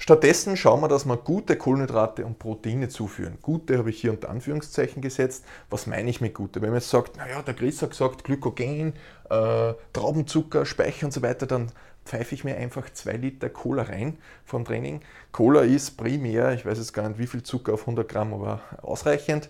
Stattdessen 0.00 0.56
schauen 0.56 0.80
wir, 0.80 0.88
dass 0.88 1.06
wir 1.06 1.16
gute 1.16 1.56
Kohlenhydrate 1.56 2.24
und 2.24 2.38
Proteine 2.38 2.88
zuführen. 2.88 3.36
Gute 3.42 3.78
habe 3.78 3.90
ich 3.90 4.00
hier 4.00 4.12
unter 4.12 4.30
Anführungszeichen 4.30 5.02
gesetzt. 5.02 5.44
Was 5.70 5.88
meine 5.88 6.08
ich 6.08 6.20
mit 6.20 6.34
gute? 6.34 6.62
Wenn 6.62 6.70
man 6.70 6.78
jetzt 6.78 6.90
sagt, 6.90 7.16
naja, 7.16 7.42
der 7.42 7.54
Chris 7.54 7.82
hat 7.82 7.90
gesagt, 7.90 8.22
Glykogen, 8.22 8.92
äh, 9.28 9.74
Traubenzucker, 9.92 10.64
Speicher 10.66 11.06
und 11.06 11.12
so 11.12 11.20
weiter, 11.20 11.46
dann 11.46 11.72
pfeife 12.08 12.34
ich 12.34 12.42
mir 12.42 12.56
einfach 12.56 12.90
zwei 12.90 13.12
Liter 13.12 13.50
Cola 13.50 13.82
rein 13.82 14.16
vom 14.44 14.64
Training. 14.64 15.02
Cola 15.30 15.60
ist 15.60 15.92
primär, 15.96 16.52
ich 16.54 16.64
weiß 16.64 16.78
jetzt 16.78 16.92
gar 16.94 17.08
nicht 17.08 17.18
wie 17.18 17.26
viel 17.26 17.42
Zucker 17.42 17.74
auf 17.74 17.82
100 17.82 18.08
Gramm, 18.08 18.32
aber 18.32 18.60
ausreichend, 18.82 19.48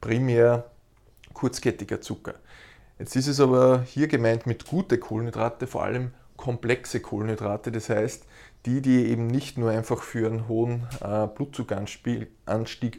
primär 0.00 0.70
kurzkettiger 1.34 2.00
Zucker. 2.00 2.34
Jetzt 2.98 3.16
ist 3.16 3.26
es 3.26 3.40
aber 3.40 3.82
hier 3.82 4.08
gemeint 4.08 4.46
mit 4.46 4.66
gute 4.66 4.98
Kohlenhydrate, 4.98 5.66
vor 5.66 5.82
allem 5.82 6.12
komplexe 6.36 7.00
Kohlenhydrate, 7.00 7.72
das 7.72 7.90
heißt 7.90 8.24
die, 8.66 8.80
die 8.80 9.06
eben 9.06 9.28
nicht 9.28 9.58
nur 9.58 9.70
einfach 9.70 10.02
für 10.02 10.26
einen 10.26 10.48
hohen 10.48 10.86
äh, 11.00 11.28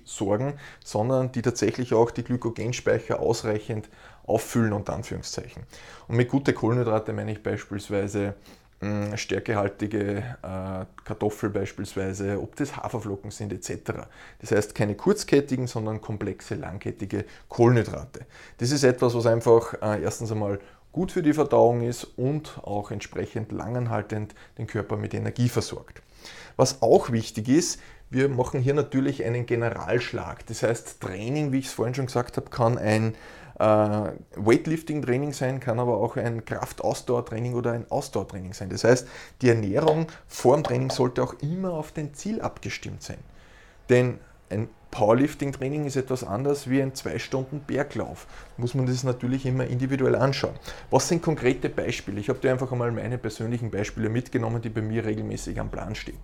sorgen, 0.06 0.54
sondern 0.84 1.32
die 1.34 1.42
tatsächlich 1.42 1.94
auch 1.94 2.10
die 2.12 2.24
Glykogenspeicher 2.24 3.20
ausreichend 3.20 3.90
auffüllen, 4.26 4.72
unter 4.72 4.94
Anführungszeichen. 4.94 5.64
Und 6.08 6.16
mit 6.16 6.30
gute 6.30 6.54
Kohlenhydrate 6.54 7.12
meine 7.12 7.34
ich 7.34 7.44
beispielsweise 7.44 8.36
hm, 8.80 9.18
stärkehaltige 9.18 10.18
äh, 10.44 10.86
Kartoffel 11.04 11.50
beispielsweise, 11.50 12.40
ob 12.40 12.56
das 12.58 12.78
Haferflocken 12.78 13.32
sind 13.32 13.52
etc. 13.52 14.08
Das 14.40 14.52
heißt 14.52 14.76
keine 14.76 14.96
kurzkettigen, 14.96 15.66
sondern 15.66 16.00
komplexe, 16.00 16.56
langkettige 16.56 17.26
Kohlenhydrate. 17.50 18.22
Das 18.60 18.72
ist 18.72 18.84
etwas, 18.84 19.16
was 19.16 19.26
einfach 19.26 19.74
äh, 19.82 20.04
erstens 20.04 20.32
einmal 20.32 20.60
gut 20.92 21.12
für 21.12 21.24
die 21.24 21.34
Verdauung 21.34 21.82
ist 21.82 22.04
und 22.18 22.60
auch 22.64 22.92
entsprechend 22.92 23.52
langanhaltend 23.52 24.36
den 24.58 24.68
Körper 24.68 24.96
mit 24.98 25.14
Energie 25.14 25.50
versorgt. 25.50 26.02
Was 26.56 26.82
auch 26.82 27.12
wichtig 27.12 27.50
ist, 27.50 27.80
wir 28.10 28.30
machen 28.30 28.62
hier 28.62 28.74
natürlich 28.74 29.24
einen 29.26 29.46
Generalschlag. 29.46 30.46
Das 30.46 30.64
heißt, 30.64 31.02
Training, 31.02 31.52
wie 31.52 31.60
ich 31.60 31.68
es 31.68 31.74
vorhin 31.74 31.94
schon 31.94 32.06
gesagt 32.06 32.38
habe, 32.38 32.50
kann 32.50 32.78
ein 32.78 33.16
Weightlifting-Training 33.60 35.34
sein, 35.34 35.60
kann 35.60 35.80
aber 35.80 35.98
auch 35.98 36.16
ein 36.16 36.46
Kraft-Ausdauer-Training 36.46 37.56
oder 37.56 37.72
ein 37.72 37.90
Ausdauertraining 37.90 38.54
sein. 38.54 38.70
Das 38.70 38.84
heißt, 38.84 39.08
die 39.42 39.50
Ernährung 39.50 40.08
vor 40.28 40.56
dem 40.56 40.64
Training 40.64 40.92
sollte 40.92 41.24
auch 41.24 41.34
immer 41.42 41.72
auf 41.72 41.92
den 41.92 42.14
Ziel 42.14 42.42
abgestimmt 42.42 43.02
sein. 43.02 43.18
Denn 43.90 44.20
ein 44.50 44.70
Powerlifting-Training 44.92 45.86
ist 45.86 45.96
etwas 45.96 46.24
anders 46.24 46.70
wie 46.70 46.82
ein 46.82 46.96
2 46.96 47.20
Stunden 47.20 47.60
Berglauf. 47.60 48.28
Muss 48.58 48.74
man 48.76 48.86
das 48.86 49.04
natürlich 49.04 49.46
immer 49.46 49.66
individuell 49.66 50.16
anschauen. 50.16 50.54
Was 50.90 51.08
sind 51.08 51.22
konkrete 51.22 51.68
Beispiele? 51.68 52.20
Ich 52.20 52.30
habe 52.30 52.40
dir 52.40 52.52
einfach 52.52 52.72
einmal 52.72 52.92
meine 52.92 53.18
persönlichen 53.18 53.72
Beispiele 53.72 54.08
mitgenommen, 54.08 54.62
die 54.62 54.70
bei 54.70 54.82
mir 54.82 55.04
regelmäßig 55.04 55.60
am 55.60 55.70
Plan 55.70 55.96
stehen. 55.96 56.20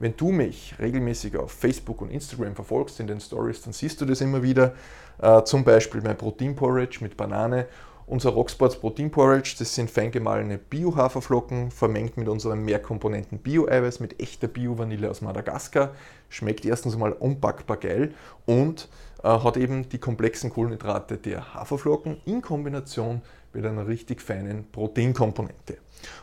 Wenn 0.00 0.16
du 0.16 0.32
mich 0.32 0.74
regelmäßig 0.78 1.36
auf 1.36 1.52
Facebook 1.52 2.00
und 2.00 2.10
Instagram 2.10 2.54
verfolgst 2.54 2.98
in 3.00 3.06
den 3.06 3.20
Stories, 3.20 3.60
dann 3.60 3.74
siehst 3.74 4.00
du 4.00 4.06
das 4.06 4.22
immer 4.22 4.42
wieder. 4.42 4.72
Äh, 5.20 5.44
zum 5.44 5.62
Beispiel 5.62 6.00
mein 6.00 6.16
Protein 6.16 6.56
Porridge 6.56 7.00
mit 7.02 7.18
Banane. 7.18 7.66
Unser 8.06 8.30
Rocksports 8.30 8.80
Protein 8.80 9.10
Porridge, 9.10 9.56
das 9.58 9.74
sind 9.74 9.90
fein 9.90 10.10
gemahlene 10.10 10.56
Bio-Haferflocken, 10.56 11.70
vermengt 11.70 12.16
mit 12.16 12.28
unserem 12.28 12.64
Mehrkomponenten 12.64 13.40
Bio-Eiweiß 13.40 14.00
mit 14.00 14.20
echter 14.22 14.48
Bio-Vanille 14.48 15.10
aus 15.10 15.20
Madagaskar. 15.20 15.90
Schmeckt 16.30 16.64
erstens 16.64 16.96
mal 16.96 17.12
unpackbar 17.12 17.76
geil 17.76 18.14
und 18.46 18.88
äh, 19.22 19.28
hat 19.28 19.58
eben 19.58 19.86
die 19.90 19.98
komplexen 19.98 20.48
Kohlenhydrate 20.48 21.18
der 21.18 21.52
Haferflocken 21.52 22.22
in 22.24 22.40
Kombination 22.40 23.20
mit 23.52 23.66
einer 23.66 23.86
richtig 23.86 24.22
feinen 24.22 24.64
Proteinkomponente. 24.72 25.76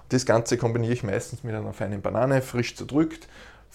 Das 0.09 0.25
Ganze 0.25 0.57
kombiniere 0.57 0.93
ich 0.93 1.03
meistens 1.03 1.43
mit 1.43 1.53
einer 1.53 1.73
feinen 1.73 2.01
Banane, 2.01 2.41
frisch 2.41 2.75
zerdrückt 2.75 3.27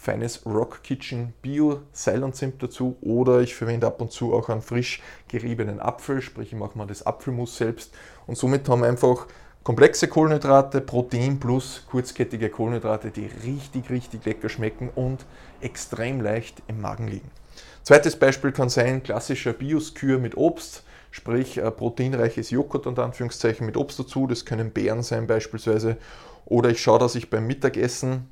feines 0.02 0.44
Rock 0.44 0.82
Kitchen 0.82 1.32
Bio 1.42 1.82
Seil 1.92 2.24
und 2.24 2.34
Zimt 2.34 2.60
dazu 2.60 2.96
oder 3.02 3.40
ich 3.40 3.54
verwende 3.54 3.86
ab 3.86 4.00
und 4.00 4.10
zu 4.10 4.34
auch 4.34 4.48
einen 4.48 4.60
frisch 4.60 5.00
geriebenen 5.28 5.78
Apfel, 5.78 6.20
sprich 6.20 6.52
ich 6.52 6.58
mache 6.58 6.76
mal 6.76 6.88
das 6.88 7.06
Apfelmus 7.06 7.56
selbst 7.56 7.94
und 8.26 8.36
somit 8.36 8.68
haben 8.68 8.80
wir 8.80 8.88
einfach 8.88 9.28
komplexe 9.62 10.08
Kohlenhydrate, 10.08 10.80
Protein 10.80 11.38
plus 11.38 11.84
kurzkettige 11.88 12.50
Kohlenhydrate, 12.50 13.12
die 13.12 13.30
richtig, 13.44 13.90
richtig 13.90 14.24
lecker 14.24 14.48
schmecken 14.48 14.90
und 14.92 15.24
extrem 15.60 16.20
leicht 16.20 16.64
im 16.66 16.80
Magen 16.80 17.06
liegen. 17.06 17.30
Zweites 17.84 18.16
Beispiel 18.16 18.50
kann 18.50 18.70
sein 18.70 19.04
klassischer 19.04 19.52
Bioskür 19.52 20.18
mit 20.18 20.36
Obst, 20.36 20.82
sprich 21.12 21.58
äh, 21.58 21.70
proteinreiches 21.70 22.50
Joghurt 22.50 22.88
unter 22.88 23.04
Anführungszeichen 23.04 23.64
mit 23.64 23.76
Obst 23.76 24.00
dazu, 24.00 24.26
das 24.26 24.44
können 24.44 24.72
Beeren 24.72 25.04
sein 25.04 25.28
beispielsweise. 25.28 25.96
Oder 26.44 26.70
ich 26.70 26.82
schaue, 26.82 26.98
dass 26.98 27.14
ich 27.14 27.30
beim 27.30 27.46
Mittagessen 27.46 28.28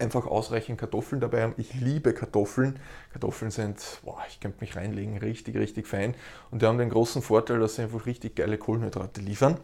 einfach 0.00 0.26
ausreichend 0.26 0.78
Kartoffeln 0.78 1.20
dabei 1.20 1.42
haben. 1.42 1.54
Ich 1.56 1.74
liebe 1.74 2.14
Kartoffeln. 2.14 2.78
Kartoffeln 3.12 3.50
sind, 3.50 3.78
boah, 4.04 4.22
ich 4.28 4.40
könnte 4.40 4.58
mich 4.60 4.76
reinlegen, 4.76 5.18
richtig, 5.18 5.56
richtig 5.56 5.86
fein. 5.86 6.14
Und 6.50 6.62
die 6.62 6.66
haben 6.66 6.78
den 6.78 6.90
großen 6.90 7.22
Vorteil, 7.22 7.60
dass 7.60 7.76
sie 7.76 7.82
einfach 7.82 8.06
richtig 8.06 8.36
geile 8.36 8.58
Kohlenhydrate 8.58 9.20
liefern. 9.20 9.58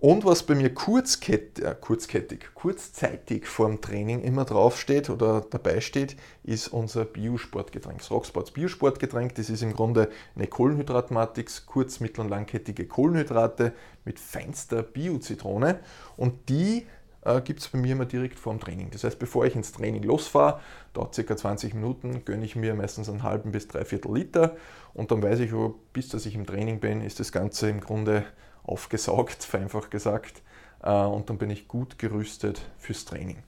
Und 0.00 0.24
was 0.24 0.44
bei 0.44 0.54
mir 0.54 0.72
kurzkett, 0.72 1.58
äh, 1.58 1.76
kurzkettig, 1.78 2.54
kurzzeitig 2.54 3.46
vorm 3.46 3.82
Training 3.82 4.22
immer 4.22 4.46
draufsteht 4.46 5.10
oder 5.10 5.42
dabei 5.42 5.82
steht, 5.82 6.16
ist 6.42 6.68
unser 6.68 7.04
Biosportgetränk. 7.04 7.98
Das 7.98 8.10
Rocksports 8.10 8.52
Biosportgetränk, 8.52 9.34
das 9.34 9.50
ist 9.50 9.62
im 9.62 9.74
Grunde 9.74 10.08
eine 10.34 10.46
Kohlenhydratmatrix, 10.46 11.66
kurz-, 11.66 12.00
mittel- 12.00 12.22
und 12.22 12.30
langkettige 12.30 12.86
Kohlenhydrate 12.86 13.74
mit 14.06 14.18
feinster 14.18 14.82
Biozitrone. 14.82 15.80
Und 16.16 16.48
die 16.48 16.86
äh, 17.22 17.40
gibt 17.40 17.60
es 17.60 17.68
bei 17.68 17.78
mir 17.78 17.92
immer 17.92 18.06
direkt 18.06 18.38
vor 18.38 18.52
dem 18.52 18.60
Training. 18.60 18.90
Das 18.90 19.04
heißt, 19.04 19.18
bevor 19.18 19.44
ich 19.46 19.54
ins 19.54 19.72
Training 19.72 20.02
losfahre, 20.02 20.60
dauert 20.92 21.14
ca. 21.14 21.36
20 21.36 21.74
Minuten, 21.74 22.24
gönne 22.24 22.44
ich 22.44 22.56
mir 22.56 22.74
meistens 22.74 23.08
einen 23.08 23.22
halben 23.22 23.52
bis 23.52 23.68
dreiviertel 23.68 24.14
Liter 24.14 24.56
und 24.94 25.10
dann 25.10 25.22
weiß 25.22 25.40
ich, 25.40 25.52
bis 25.92 26.08
dass 26.08 26.26
ich 26.26 26.34
im 26.34 26.46
Training 26.46 26.80
bin, 26.80 27.02
ist 27.02 27.20
das 27.20 27.32
Ganze 27.32 27.68
im 27.68 27.80
Grunde 27.80 28.24
aufgesaugt, 28.62 29.44
vereinfacht 29.44 29.90
gesagt, 29.90 30.42
äh, 30.82 30.90
und 30.92 31.30
dann 31.30 31.38
bin 31.38 31.50
ich 31.50 31.68
gut 31.68 31.98
gerüstet 31.98 32.60
fürs 32.78 33.04
Training. 33.04 33.42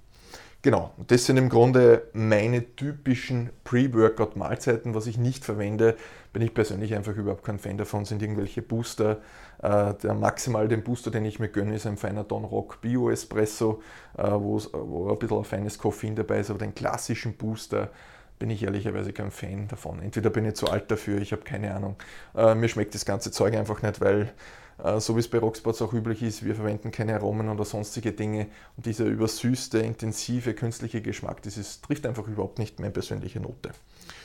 Genau, 0.64 0.92
das 1.08 1.26
sind 1.26 1.38
im 1.38 1.48
Grunde 1.48 2.08
meine 2.12 2.76
typischen 2.76 3.50
Pre-Workout-Mahlzeiten. 3.64 4.94
Was 4.94 5.08
ich 5.08 5.18
nicht 5.18 5.44
verwende, 5.44 5.96
bin 6.32 6.40
ich 6.40 6.54
persönlich 6.54 6.94
einfach 6.94 7.16
überhaupt 7.16 7.42
kein 7.42 7.58
Fan 7.58 7.78
davon, 7.78 8.04
sind 8.04 8.22
irgendwelche 8.22 8.62
Booster. 8.62 9.20
Äh, 9.60 9.94
der 9.94 10.14
maximal 10.14 10.68
den 10.68 10.84
Booster, 10.84 11.10
den 11.10 11.24
ich 11.24 11.40
mir 11.40 11.48
gönne, 11.48 11.74
ist 11.74 11.86
ein 11.86 11.96
feiner 11.96 12.22
Don 12.22 12.44
Rock 12.44 12.80
Bio 12.80 13.10
Espresso, 13.10 13.82
äh, 14.16 14.22
wo 14.30 15.10
ein 15.10 15.18
bisschen 15.18 15.38
ein 15.38 15.44
feines 15.44 15.78
Koffein 15.78 16.14
dabei 16.14 16.38
ist, 16.38 16.50
aber 16.50 16.60
den 16.60 16.76
klassischen 16.76 17.36
Booster 17.36 17.90
bin 18.38 18.48
ich 18.50 18.62
ehrlicherweise 18.62 19.12
kein 19.12 19.32
Fan 19.32 19.66
davon. 19.66 20.00
Entweder 20.00 20.30
bin 20.30 20.44
ich 20.44 20.54
zu 20.54 20.68
alt 20.68 20.88
dafür, 20.92 21.20
ich 21.20 21.32
habe 21.32 21.42
keine 21.42 21.74
Ahnung. 21.74 21.96
Äh, 22.36 22.54
mir 22.54 22.68
schmeckt 22.68 22.94
das 22.94 23.04
ganze 23.04 23.32
Zeug 23.32 23.54
einfach 23.56 23.82
nicht, 23.82 24.00
weil 24.00 24.32
so 24.98 25.16
wie 25.16 25.20
es 25.20 25.28
bei 25.28 25.38
Rocksports 25.38 25.82
auch 25.82 25.92
üblich 25.92 26.22
ist, 26.22 26.44
wir 26.44 26.54
verwenden 26.54 26.90
keine 26.90 27.14
Aromen 27.14 27.48
oder 27.48 27.64
sonstige 27.64 28.12
Dinge. 28.12 28.48
Und 28.76 28.86
dieser 28.86 29.04
übersüßte, 29.04 29.78
intensive, 29.78 30.54
künstliche 30.54 31.02
Geschmack, 31.02 31.42
das 31.42 31.56
ist, 31.56 31.84
trifft 31.84 32.06
einfach 32.06 32.26
überhaupt 32.26 32.58
nicht 32.58 32.80
meine 32.80 32.92
persönliche 32.92 33.40
Note. 33.40 33.70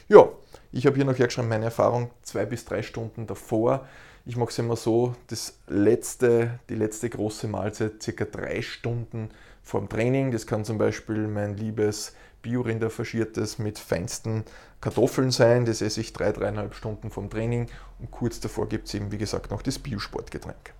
Ja, 0.08 0.30
ich 0.72 0.86
habe 0.86 0.96
hier 0.96 1.06
noch 1.06 1.18
hergeschrieben, 1.18 1.50
meine 1.50 1.66
Erfahrung 1.66 2.12
zwei 2.24 2.46
bis 2.46 2.66
drei 2.66 2.82
Stunden 2.82 3.28
davor. 3.28 3.88
Ich 4.26 4.36
mache 4.36 4.50
es 4.50 4.60
immer 4.60 4.76
so, 4.76 5.16
das 5.28 5.60
letzte, 5.68 6.60
die 6.70 6.76
letzte 6.76 7.10
große 7.10 7.48
Mahlzeit 7.48 8.04
circa 8.04 8.26
drei 8.26 8.62
Stunden 8.62 9.30
vor 9.64 9.82
dem 9.82 9.90
Training. 9.90 10.32
Das 10.32 10.48
kann 10.48 10.66
zum 10.66 10.78
Beispiel 10.78 11.28
mein 11.28 11.56
liebes 11.56 12.14
Biorinder 12.42 12.90
faschiertes 12.90 13.60
mit 13.60 13.80
feinsten 13.80 14.44
Kartoffeln 14.82 15.32
sein. 15.32 15.66
Das 15.66 15.82
esse 15.82 16.02
ich 16.02 16.14
drei, 16.14 16.32
dreieinhalb 16.32 16.76
Stunden 16.76 17.10
vom 17.10 17.30
Training 17.30 17.68
und 18.00 18.12
kurz 18.12 18.40
davor 18.40 18.70
gibt 18.70 18.88
es 18.88 18.94
eben, 18.94 19.12
wie 19.12 19.18
gesagt, 19.18 19.52
noch 19.52 19.62
das 19.62 19.80
Biosportgetränk. 19.80 20.74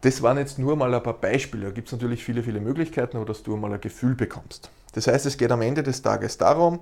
Das 0.00 0.22
waren 0.22 0.38
jetzt 0.38 0.58
nur 0.58 0.76
mal 0.76 0.94
ein 0.94 1.02
paar 1.02 1.20
Beispiele. 1.20 1.66
Da 1.66 1.70
gibt 1.72 1.88
es 1.88 1.92
natürlich 1.92 2.24
viele, 2.24 2.42
viele 2.42 2.60
Möglichkeiten, 2.60 3.16
aber 3.16 3.26
dass 3.26 3.42
du 3.42 3.56
mal 3.56 3.72
ein 3.72 3.80
Gefühl 3.80 4.14
bekommst. 4.14 4.70
Das 4.92 5.06
heißt, 5.08 5.26
es 5.26 5.36
geht 5.36 5.50
am 5.50 5.60
Ende 5.60 5.82
des 5.82 6.02
Tages 6.02 6.38
darum, 6.38 6.80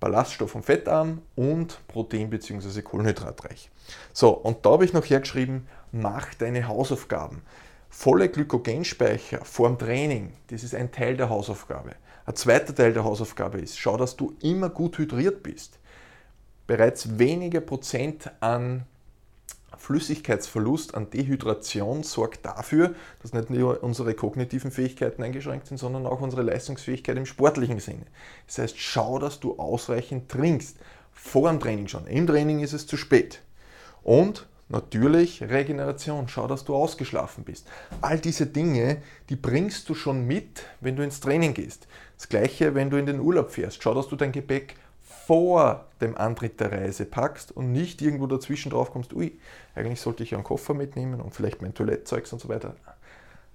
Ballaststoff- 0.00 0.54
und 0.54 0.64
fettarm 0.64 1.22
und 1.36 1.78
Protein- 1.88 2.28
bzw. 2.28 2.82
Kohlenhydratreich. 2.82 3.70
So, 4.12 4.30
und 4.30 4.66
da 4.66 4.70
habe 4.70 4.84
ich 4.84 4.92
noch 4.92 5.04
hergeschrieben, 5.04 5.68
mach 5.92 6.34
deine 6.34 6.68
Hausaufgaben. 6.68 7.42
Volle 7.88 8.28
Glykogenspeicher 8.28 9.44
vor 9.44 9.68
dem 9.68 9.78
Training, 9.78 10.34
das 10.48 10.64
ist 10.64 10.74
ein 10.74 10.92
Teil 10.92 11.16
der 11.16 11.30
Hausaufgabe. 11.30 11.92
Ein 12.26 12.34
zweiter 12.34 12.74
Teil 12.74 12.92
der 12.92 13.04
Hausaufgabe 13.04 13.58
ist, 13.58 13.78
schau, 13.78 13.96
dass 13.96 14.16
du 14.16 14.34
immer 14.42 14.68
gut 14.68 14.98
hydriert 14.98 15.44
bist. 15.44 15.78
Bereits 16.66 17.20
wenige 17.20 17.60
Prozent 17.60 18.30
an 18.40 18.84
Flüssigkeitsverlust, 19.78 20.96
an 20.96 21.10
Dehydration 21.10 22.02
sorgt 22.02 22.44
dafür, 22.44 22.94
dass 23.22 23.32
nicht 23.32 23.50
nur 23.50 23.82
unsere 23.84 24.14
kognitiven 24.14 24.72
Fähigkeiten 24.72 25.22
eingeschränkt 25.22 25.68
sind, 25.68 25.78
sondern 25.78 26.06
auch 26.06 26.20
unsere 26.20 26.42
Leistungsfähigkeit 26.42 27.16
im 27.16 27.26
sportlichen 27.26 27.78
Sinne. 27.78 28.06
Das 28.46 28.58
heißt, 28.58 28.78
schau, 28.78 29.20
dass 29.20 29.38
du 29.38 29.58
ausreichend 29.58 30.28
trinkst. 30.28 30.76
Vor 31.12 31.48
dem 31.48 31.60
Training 31.60 31.86
schon. 31.88 32.06
Im 32.06 32.26
Training 32.26 32.60
ist 32.60 32.72
es 32.72 32.86
zu 32.86 32.96
spät. 32.96 33.40
Und 34.02 34.46
natürlich 34.68 35.42
Regeneration. 35.42 36.28
Schau, 36.28 36.46
dass 36.46 36.64
du 36.64 36.74
ausgeschlafen 36.74 37.44
bist. 37.44 37.66
All 38.00 38.18
diese 38.18 38.46
Dinge, 38.46 39.02
die 39.28 39.36
bringst 39.36 39.88
du 39.88 39.94
schon 39.94 40.26
mit, 40.26 40.64
wenn 40.80 40.96
du 40.96 41.02
ins 41.02 41.20
Training 41.20 41.54
gehst. 41.54 41.86
Das 42.16 42.28
gleiche, 42.28 42.74
wenn 42.74 42.90
du 42.90 42.96
in 42.96 43.06
den 43.06 43.20
Urlaub 43.20 43.50
fährst. 43.50 43.82
Schau, 43.82 43.94
dass 43.94 44.08
du 44.08 44.16
dein 44.16 44.32
Gepäck 44.32 44.76
vor 45.26 45.86
dem 46.00 46.16
Antritt 46.16 46.60
der 46.60 46.70
Reise 46.70 47.04
packst 47.04 47.50
und 47.50 47.72
nicht 47.72 48.00
irgendwo 48.00 48.26
dazwischen 48.26 48.70
drauf 48.70 48.92
kommst, 48.92 49.12
ui, 49.12 49.38
eigentlich 49.74 50.00
sollte 50.00 50.22
ich 50.22 50.30
ja 50.30 50.38
einen 50.38 50.44
Koffer 50.44 50.72
mitnehmen 50.72 51.20
und 51.20 51.34
vielleicht 51.34 51.62
mein 51.62 51.74
Toilettzeugs 51.74 52.32
und 52.32 52.40
so 52.40 52.48
weiter. 52.48 52.76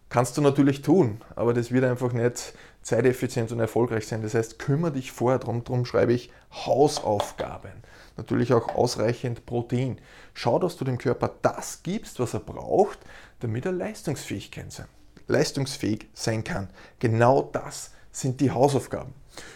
Kannst 0.10 0.36
du 0.36 0.42
natürlich 0.42 0.82
tun, 0.82 1.22
aber 1.38 1.54
das 1.54 1.72
wird 1.72 1.86
einfach 1.86 2.12
nicht 2.12 2.54
zeiteffizient 2.82 3.52
und 3.52 3.60
erfolgreich 3.60 4.08
sein. 4.08 4.22
Das 4.22 4.34
heißt, 4.34 4.60
kümmere 4.60 4.94
dich 4.94 5.12
vorher 5.12 5.40
drum, 5.40 5.64
darum 5.64 5.86
schreibe 5.86 6.14
ich 6.14 6.32
Hausaufgaben. 6.52 7.72
Natürlich 8.18 8.54
auch 8.54 8.76
ausreichend 8.76 9.46
Protein. 9.46 10.00
Schau, 10.34 10.60
dass 10.60 10.78
du 10.78 10.86
dem 10.86 10.98
Körper 10.98 11.32
das 11.42 11.84
gibst, 11.84 12.20
was 12.20 12.34
er 12.34 12.40
braucht, 12.40 13.00
damit 13.40 13.66
er 13.66 13.72
leistungsfähig 13.72 14.52
sein, 14.70 14.88
leistungsfähig 15.28 16.10
sein 16.14 16.44
kann. 16.44 16.70
Genau 17.00 17.50
das 17.54 17.92
sind 18.12 18.42
die 18.42 18.52
Hausaufgaben. 18.52 19.14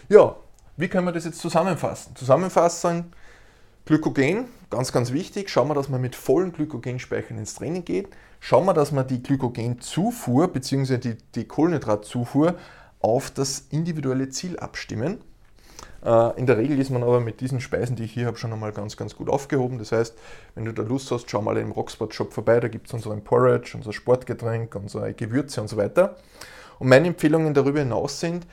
Ja, 0.09 0.35
wie 0.77 0.87
können 0.87 1.05
wir 1.05 1.11
das 1.11 1.25
jetzt 1.25 1.39
zusammenfassen? 1.39 2.15
Zusammenfassen, 2.15 3.13
Glykogen, 3.85 4.45
ganz, 4.69 4.91
ganz 4.91 5.11
wichtig. 5.11 5.49
Schauen 5.49 5.67
wir, 5.67 5.75
dass 5.75 5.89
man 5.89 6.01
mit 6.01 6.15
vollen 6.15 6.51
Glykogenspeichern 6.51 7.37
ins 7.37 7.55
Training 7.55 7.85
geht. 7.85 8.09
Schauen 8.39 8.65
wir, 8.65 8.73
dass 8.73 8.91
man 8.91 9.07
die 9.07 9.21
Glykogenzufuhr 9.21 10.47
bzw. 10.47 10.97
die, 10.97 11.17
die 11.35 11.45
Kohlenhydratzufuhr 11.45 12.55
auf 13.05 13.29
das 13.29 13.67
individuelle 13.69 14.29
Ziel 14.29 14.57
abstimmen. 14.57 15.19
Äh, 16.03 16.39
in 16.39 16.47
der 16.47 16.57
Regel 16.57 16.79
ist 16.79 16.89
man 16.89 17.03
aber 17.03 17.19
mit 17.19 17.39
diesen 17.39 17.61
Speisen, 17.61 17.95
die 17.95 18.03
ich 18.05 18.13
hier 18.13 18.25
habe, 18.25 18.37
schon 18.37 18.51
einmal 18.51 18.71
ganz, 18.71 18.97
ganz 18.97 19.15
gut 19.15 19.29
aufgehoben. 19.29 19.77
Das 19.77 19.91
heißt, 19.91 20.15
wenn 20.55 20.65
du 20.65 20.73
da 20.73 20.81
Lust 20.81 21.11
hast, 21.11 21.29
schau 21.29 21.39
mal 21.39 21.55
im 21.57 21.71
Rocksport 21.71 22.15
Shop 22.15 22.33
vorbei. 22.33 22.59
Da 22.59 22.67
gibt 22.67 22.87
es 22.87 22.93
unseren 22.93 23.23
Porridge, 23.23 23.73
unser 23.75 23.93
Sportgetränk, 23.93 24.73
unsere 24.73 25.13
Gewürze 25.13 25.61
und 25.61 25.67
so 25.67 25.77
weiter. 25.77 26.15
Und 26.79 26.89
meine 26.89 27.07
Empfehlungen 27.07 27.53
darüber 27.53 27.77
hinaus 27.77 28.19
sind, 28.19 28.47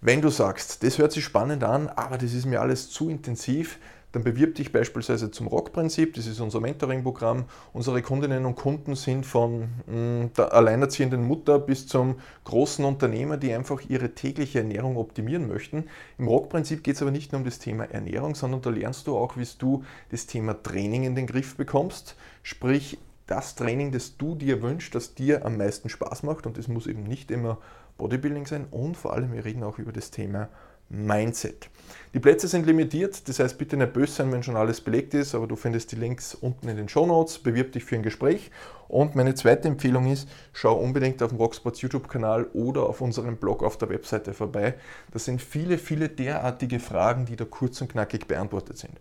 wenn 0.00 0.20
du 0.20 0.28
sagst, 0.28 0.82
das 0.82 0.98
hört 0.98 1.12
sich 1.12 1.24
spannend 1.24 1.62
an, 1.62 1.88
aber 1.88 2.18
das 2.18 2.34
ist 2.34 2.46
mir 2.46 2.60
alles 2.60 2.90
zu 2.90 3.08
intensiv, 3.08 3.78
dann 4.14 4.22
bewirb 4.22 4.54
dich 4.54 4.70
beispielsweise 4.70 5.32
zum 5.32 5.48
Rock-Prinzip, 5.48 6.14
das 6.14 6.28
ist 6.28 6.38
unser 6.38 6.60
Mentoring-Programm. 6.60 7.46
Unsere 7.72 8.00
Kundinnen 8.00 8.46
und 8.46 8.54
Kunden 8.54 8.94
sind 8.94 9.26
von 9.26 9.70
mh, 9.86 9.94
mm, 9.96 10.30
der 10.36 10.52
alleinerziehenden 10.52 11.24
Mutter 11.24 11.58
bis 11.58 11.88
zum 11.88 12.16
großen 12.44 12.84
Unternehmer, 12.84 13.38
die 13.38 13.52
einfach 13.52 13.82
ihre 13.88 14.14
tägliche 14.14 14.60
Ernährung 14.60 14.96
optimieren 14.96 15.48
möchten. 15.48 15.88
Im 16.16 16.28
Rock-Prinzip 16.28 16.84
geht 16.84 16.94
es 16.94 17.02
aber 17.02 17.10
nicht 17.10 17.32
nur 17.32 17.40
um 17.40 17.44
das 17.44 17.58
Thema 17.58 17.84
Ernährung, 17.84 18.36
sondern 18.36 18.62
da 18.62 18.70
lernst 18.70 19.08
du 19.08 19.16
auch, 19.16 19.36
wie 19.36 19.48
du 19.58 19.82
das 20.10 20.26
Thema 20.26 20.62
Training 20.62 21.02
in 21.02 21.16
den 21.16 21.26
Griff 21.26 21.56
bekommst. 21.56 22.14
Sprich, 22.44 22.98
das 23.26 23.54
Training, 23.56 23.90
das 23.90 24.16
du 24.16 24.34
dir 24.34 24.62
wünschst, 24.62 24.94
das 24.94 25.14
dir 25.14 25.44
am 25.44 25.56
meisten 25.56 25.88
Spaß 25.88 26.22
macht 26.22 26.46
und 26.46 26.58
das 26.58 26.68
muss 26.68 26.86
eben 26.86 27.02
nicht 27.02 27.30
immer 27.30 27.58
Bodybuilding 27.98 28.46
sein 28.46 28.66
und 28.70 28.96
vor 28.96 29.12
allem 29.12 29.32
wir 29.32 29.44
reden 29.44 29.62
auch 29.62 29.78
über 29.78 29.92
das 29.92 30.10
Thema 30.10 30.48
Mindset. 30.88 31.70
Die 32.12 32.20
Plätze 32.20 32.46
sind 32.46 32.66
limitiert, 32.66 33.28
das 33.28 33.40
heißt 33.40 33.58
bitte 33.58 33.76
nicht 33.76 33.92
böse 33.92 34.12
sein, 34.12 34.32
wenn 34.32 34.42
schon 34.42 34.56
alles 34.56 34.80
belegt 34.80 35.14
ist, 35.14 35.34
aber 35.34 35.46
du 35.46 35.56
findest 35.56 35.90
die 35.92 35.96
Links 35.96 36.34
unten 36.34 36.68
in 36.68 36.76
den 36.76 36.88
Show 36.88 37.06
Notes, 37.06 37.38
bewirb 37.38 37.72
dich 37.72 37.84
für 37.84 37.96
ein 37.96 38.02
Gespräch 38.02 38.50
und 38.88 39.16
meine 39.16 39.34
zweite 39.34 39.66
Empfehlung 39.68 40.10
ist, 40.10 40.28
schau 40.52 40.74
unbedingt 40.74 41.22
auf 41.22 41.30
dem 41.30 41.38
Rocksports 41.38 41.80
YouTube-Kanal 41.80 42.44
oder 42.52 42.84
auf 42.84 43.00
unserem 43.00 43.36
Blog 43.36 43.62
auf 43.62 43.78
der 43.78 43.88
Webseite 43.88 44.34
vorbei. 44.34 44.74
Das 45.12 45.24
sind 45.24 45.42
viele, 45.42 45.78
viele 45.78 46.08
derartige 46.08 46.78
Fragen, 46.78 47.26
die 47.26 47.36
da 47.36 47.44
kurz 47.44 47.80
und 47.80 47.88
knackig 47.88 48.28
beantwortet 48.28 48.78
sind. 48.78 48.92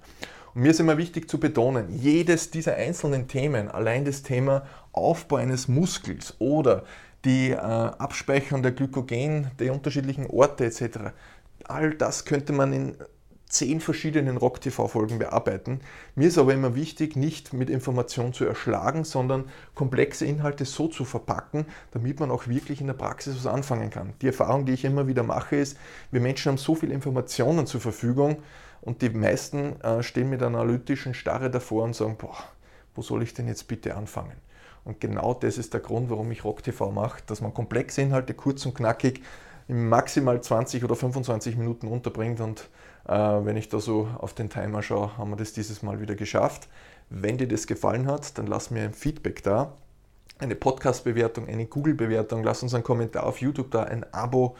Und 0.56 0.62
mir 0.62 0.71
ist 0.71 0.79
immer 0.79 0.97
wichtig 0.97 1.29
zu 1.29 1.39
betonen, 1.39 1.88
jedes 1.89 2.49
dieser 2.49 2.75
einzelnen 2.75 3.27
Themen, 3.27 3.69
allein 3.69 4.06
das 4.06 4.23
Thema 4.23 4.65
Aufbau 4.91 5.38
eines 5.38 5.67
Muskels 5.67 6.36
oder 6.39 6.86
die 7.25 7.51
äh, 7.51 7.55
Abspeicherung 7.57 8.63
der 8.63 8.73
Glykogen, 8.73 9.51
der 9.59 9.73
unterschiedlichen 9.73 10.27
Orte 10.27 10.65
etc. 10.65 11.13
All 11.65 11.93
das 11.93 12.25
könnte 12.25 12.53
man 12.53 12.73
in 12.73 12.97
zehn 13.53 13.79
verschiedenen 13.79 14.38
Rock-TV-Folgen 14.38 15.19
bearbeiten. 15.19 15.79
Mir 16.15 16.27
ist 16.27 16.39
aber 16.39 16.53
immer 16.53 16.73
wichtig, 16.75 17.15
nicht 17.15 17.53
mit 17.53 17.69
Information 17.69 18.33
zu 18.33 18.45
erschlagen, 18.45 19.03
sondern 19.03 19.45
komplexe 19.75 20.25
Inhalte 20.25 20.65
so 20.65 20.88
zu 20.88 21.05
verpacken, 21.05 21.67
damit 21.91 22.19
man 22.19 22.31
auch 22.31 22.47
wirklich 22.47 22.81
in 22.81 22.88
der 22.88 22.95
Praxis 22.95 23.36
was 23.36 23.45
anfangen 23.45 23.91
kann. 23.91 24.13
Die 24.21 24.27
Erfahrung, 24.27 24.65
die 24.65 24.73
ich 24.73 24.86
immer 24.86 25.07
wieder 25.07 25.21
mache, 25.21 25.55
ist, 25.55 25.77
wir 26.09 26.19
Menschen 26.19 26.49
haben 26.49 26.57
so 26.57 26.73
viele 26.73 26.95
Informationen 26.95 27.67
zur 27.67 27.79
Verfügung 27.79 28.38
und 28.81 29.03
die 29.03 29.09
meisten 29.09 29.79
äh, 29.81 30.01
stehen 30.01 30.31
mit 30.31 30.41
einer 30.41 30.57
analytischen 30.57 31.13
Starre 31.13 31.51
davor 31.51 31.83
und 31.83 31.95
sagen, 31.95 32.17
boah, 32.17 32.38
wo 32.95 33.03
soll 33.03 33.21
ich 33.21 33.36
denn 33.36 33.47
jetzt 33.47 33.67
bitte 33.67 33.95
anfangen? 33.95 34.33
Und 34.86 35.00
genau 35.00 35.34
das 35.34 35.58
ist 35.58 35.74
der 35.74 35.82
Grund, 35.82 36.10
warum 36.10 36.32
ich 36.32 36.43
Rock 36.43 36.63
TV 36.63 36.91
mache, 36.91 37.22
dass 37.26 37.41
man 37.41 37.54
komplexe 37.54 38.02
Inhalte 38.02 38.34
kurz 38.34 38.65
und 38.65 38.76
knackig 38.76 39.22
in 39.67 39.88
maximal 39.88 40.41
20 40.41 40.84
oder 40.84 40.96
25 40.96 41.56
Minuten 41.56 41.88
unterbringt. 41.88 42.41
Und 42.41 42.69
äh, 43.08 43.13
wenn 43.13 43.56
ich 43.56 43.69
da 43.69 43.80
so 43.80 44.10
auf 44.17 44.34
den 44.34 44.50
Timer 44.50 44.82
schaue, 44.82 45.17
haben 45.17 45.32
wir 45.32 45.38
das 45.38 45.54
dieses 45.54 45.84
Mal 45.84 46.02
wieder 46.02 46.15
geschafft. 46.15 46.67
Wenn 47.10 47.38
dir 47.38 47.48
das 47.48 47.67
gefallen 47.67 48.08
hat, 48.08 48.38
dann 48.38 48.48
lass 48.48 48.72
mir 48.72 48.84
ein 48.84 48.93
Feedback 48.93 49.43
da. 49.43 49.74
Eine 50.39 50.56
Podcast-Bewertung, 50.56 51.48
eine 51.48 51.65
Google-Bewertung, 51.65 52.43
lass 52.43 52.63
uns 52.63 52.74
einen 52.74 52.84
Kommentar 52.84 53.26
auf 53.26 53.39
YouTube 53.39 53.72
da, 53.72 53.84
ein 53.84 54.06
Abo, 54.13 54.56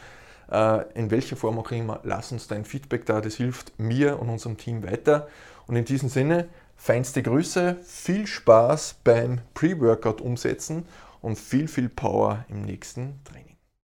äh, 0.50 0.84
in 0.94 1.10
welcher 1.10 1.36
Form 1.36 1.58
auch 1.58 1.70
immer, 1.72 2.00
lass 2.04 2.32
uns 2.32 2.46
dein 2.46 2.64
Feedback 2.64 3.04
da, 3.06 3.20
das 3.20 3.34
hilft 3.34 3.78
mir 3.78 4.18
und 4.20 4.30
unserem 4.30 4.56
Team 4.56 4.82
weiter. 4.84 5.28
Und 5.66 5.76
in 5.76 5.84
diesem 5.84 6.08
Sinne, 6.08 6.48
Feinste 6.76 7.22
Grüße, 7.22 7.78
viel 7.84 8.26
Spaß 8.26 8.96
beim 9.04 9.40
Pre-Workout 9.54 10.20
umsetzen 10.20 10.86
und 11.20 11.38
viel, 11.38 11.68
viel 11.68 11.88
Power 11.88 12.44
im 12.48 12.62
nächsten 12.62 13.22
Training. 13.24 13.43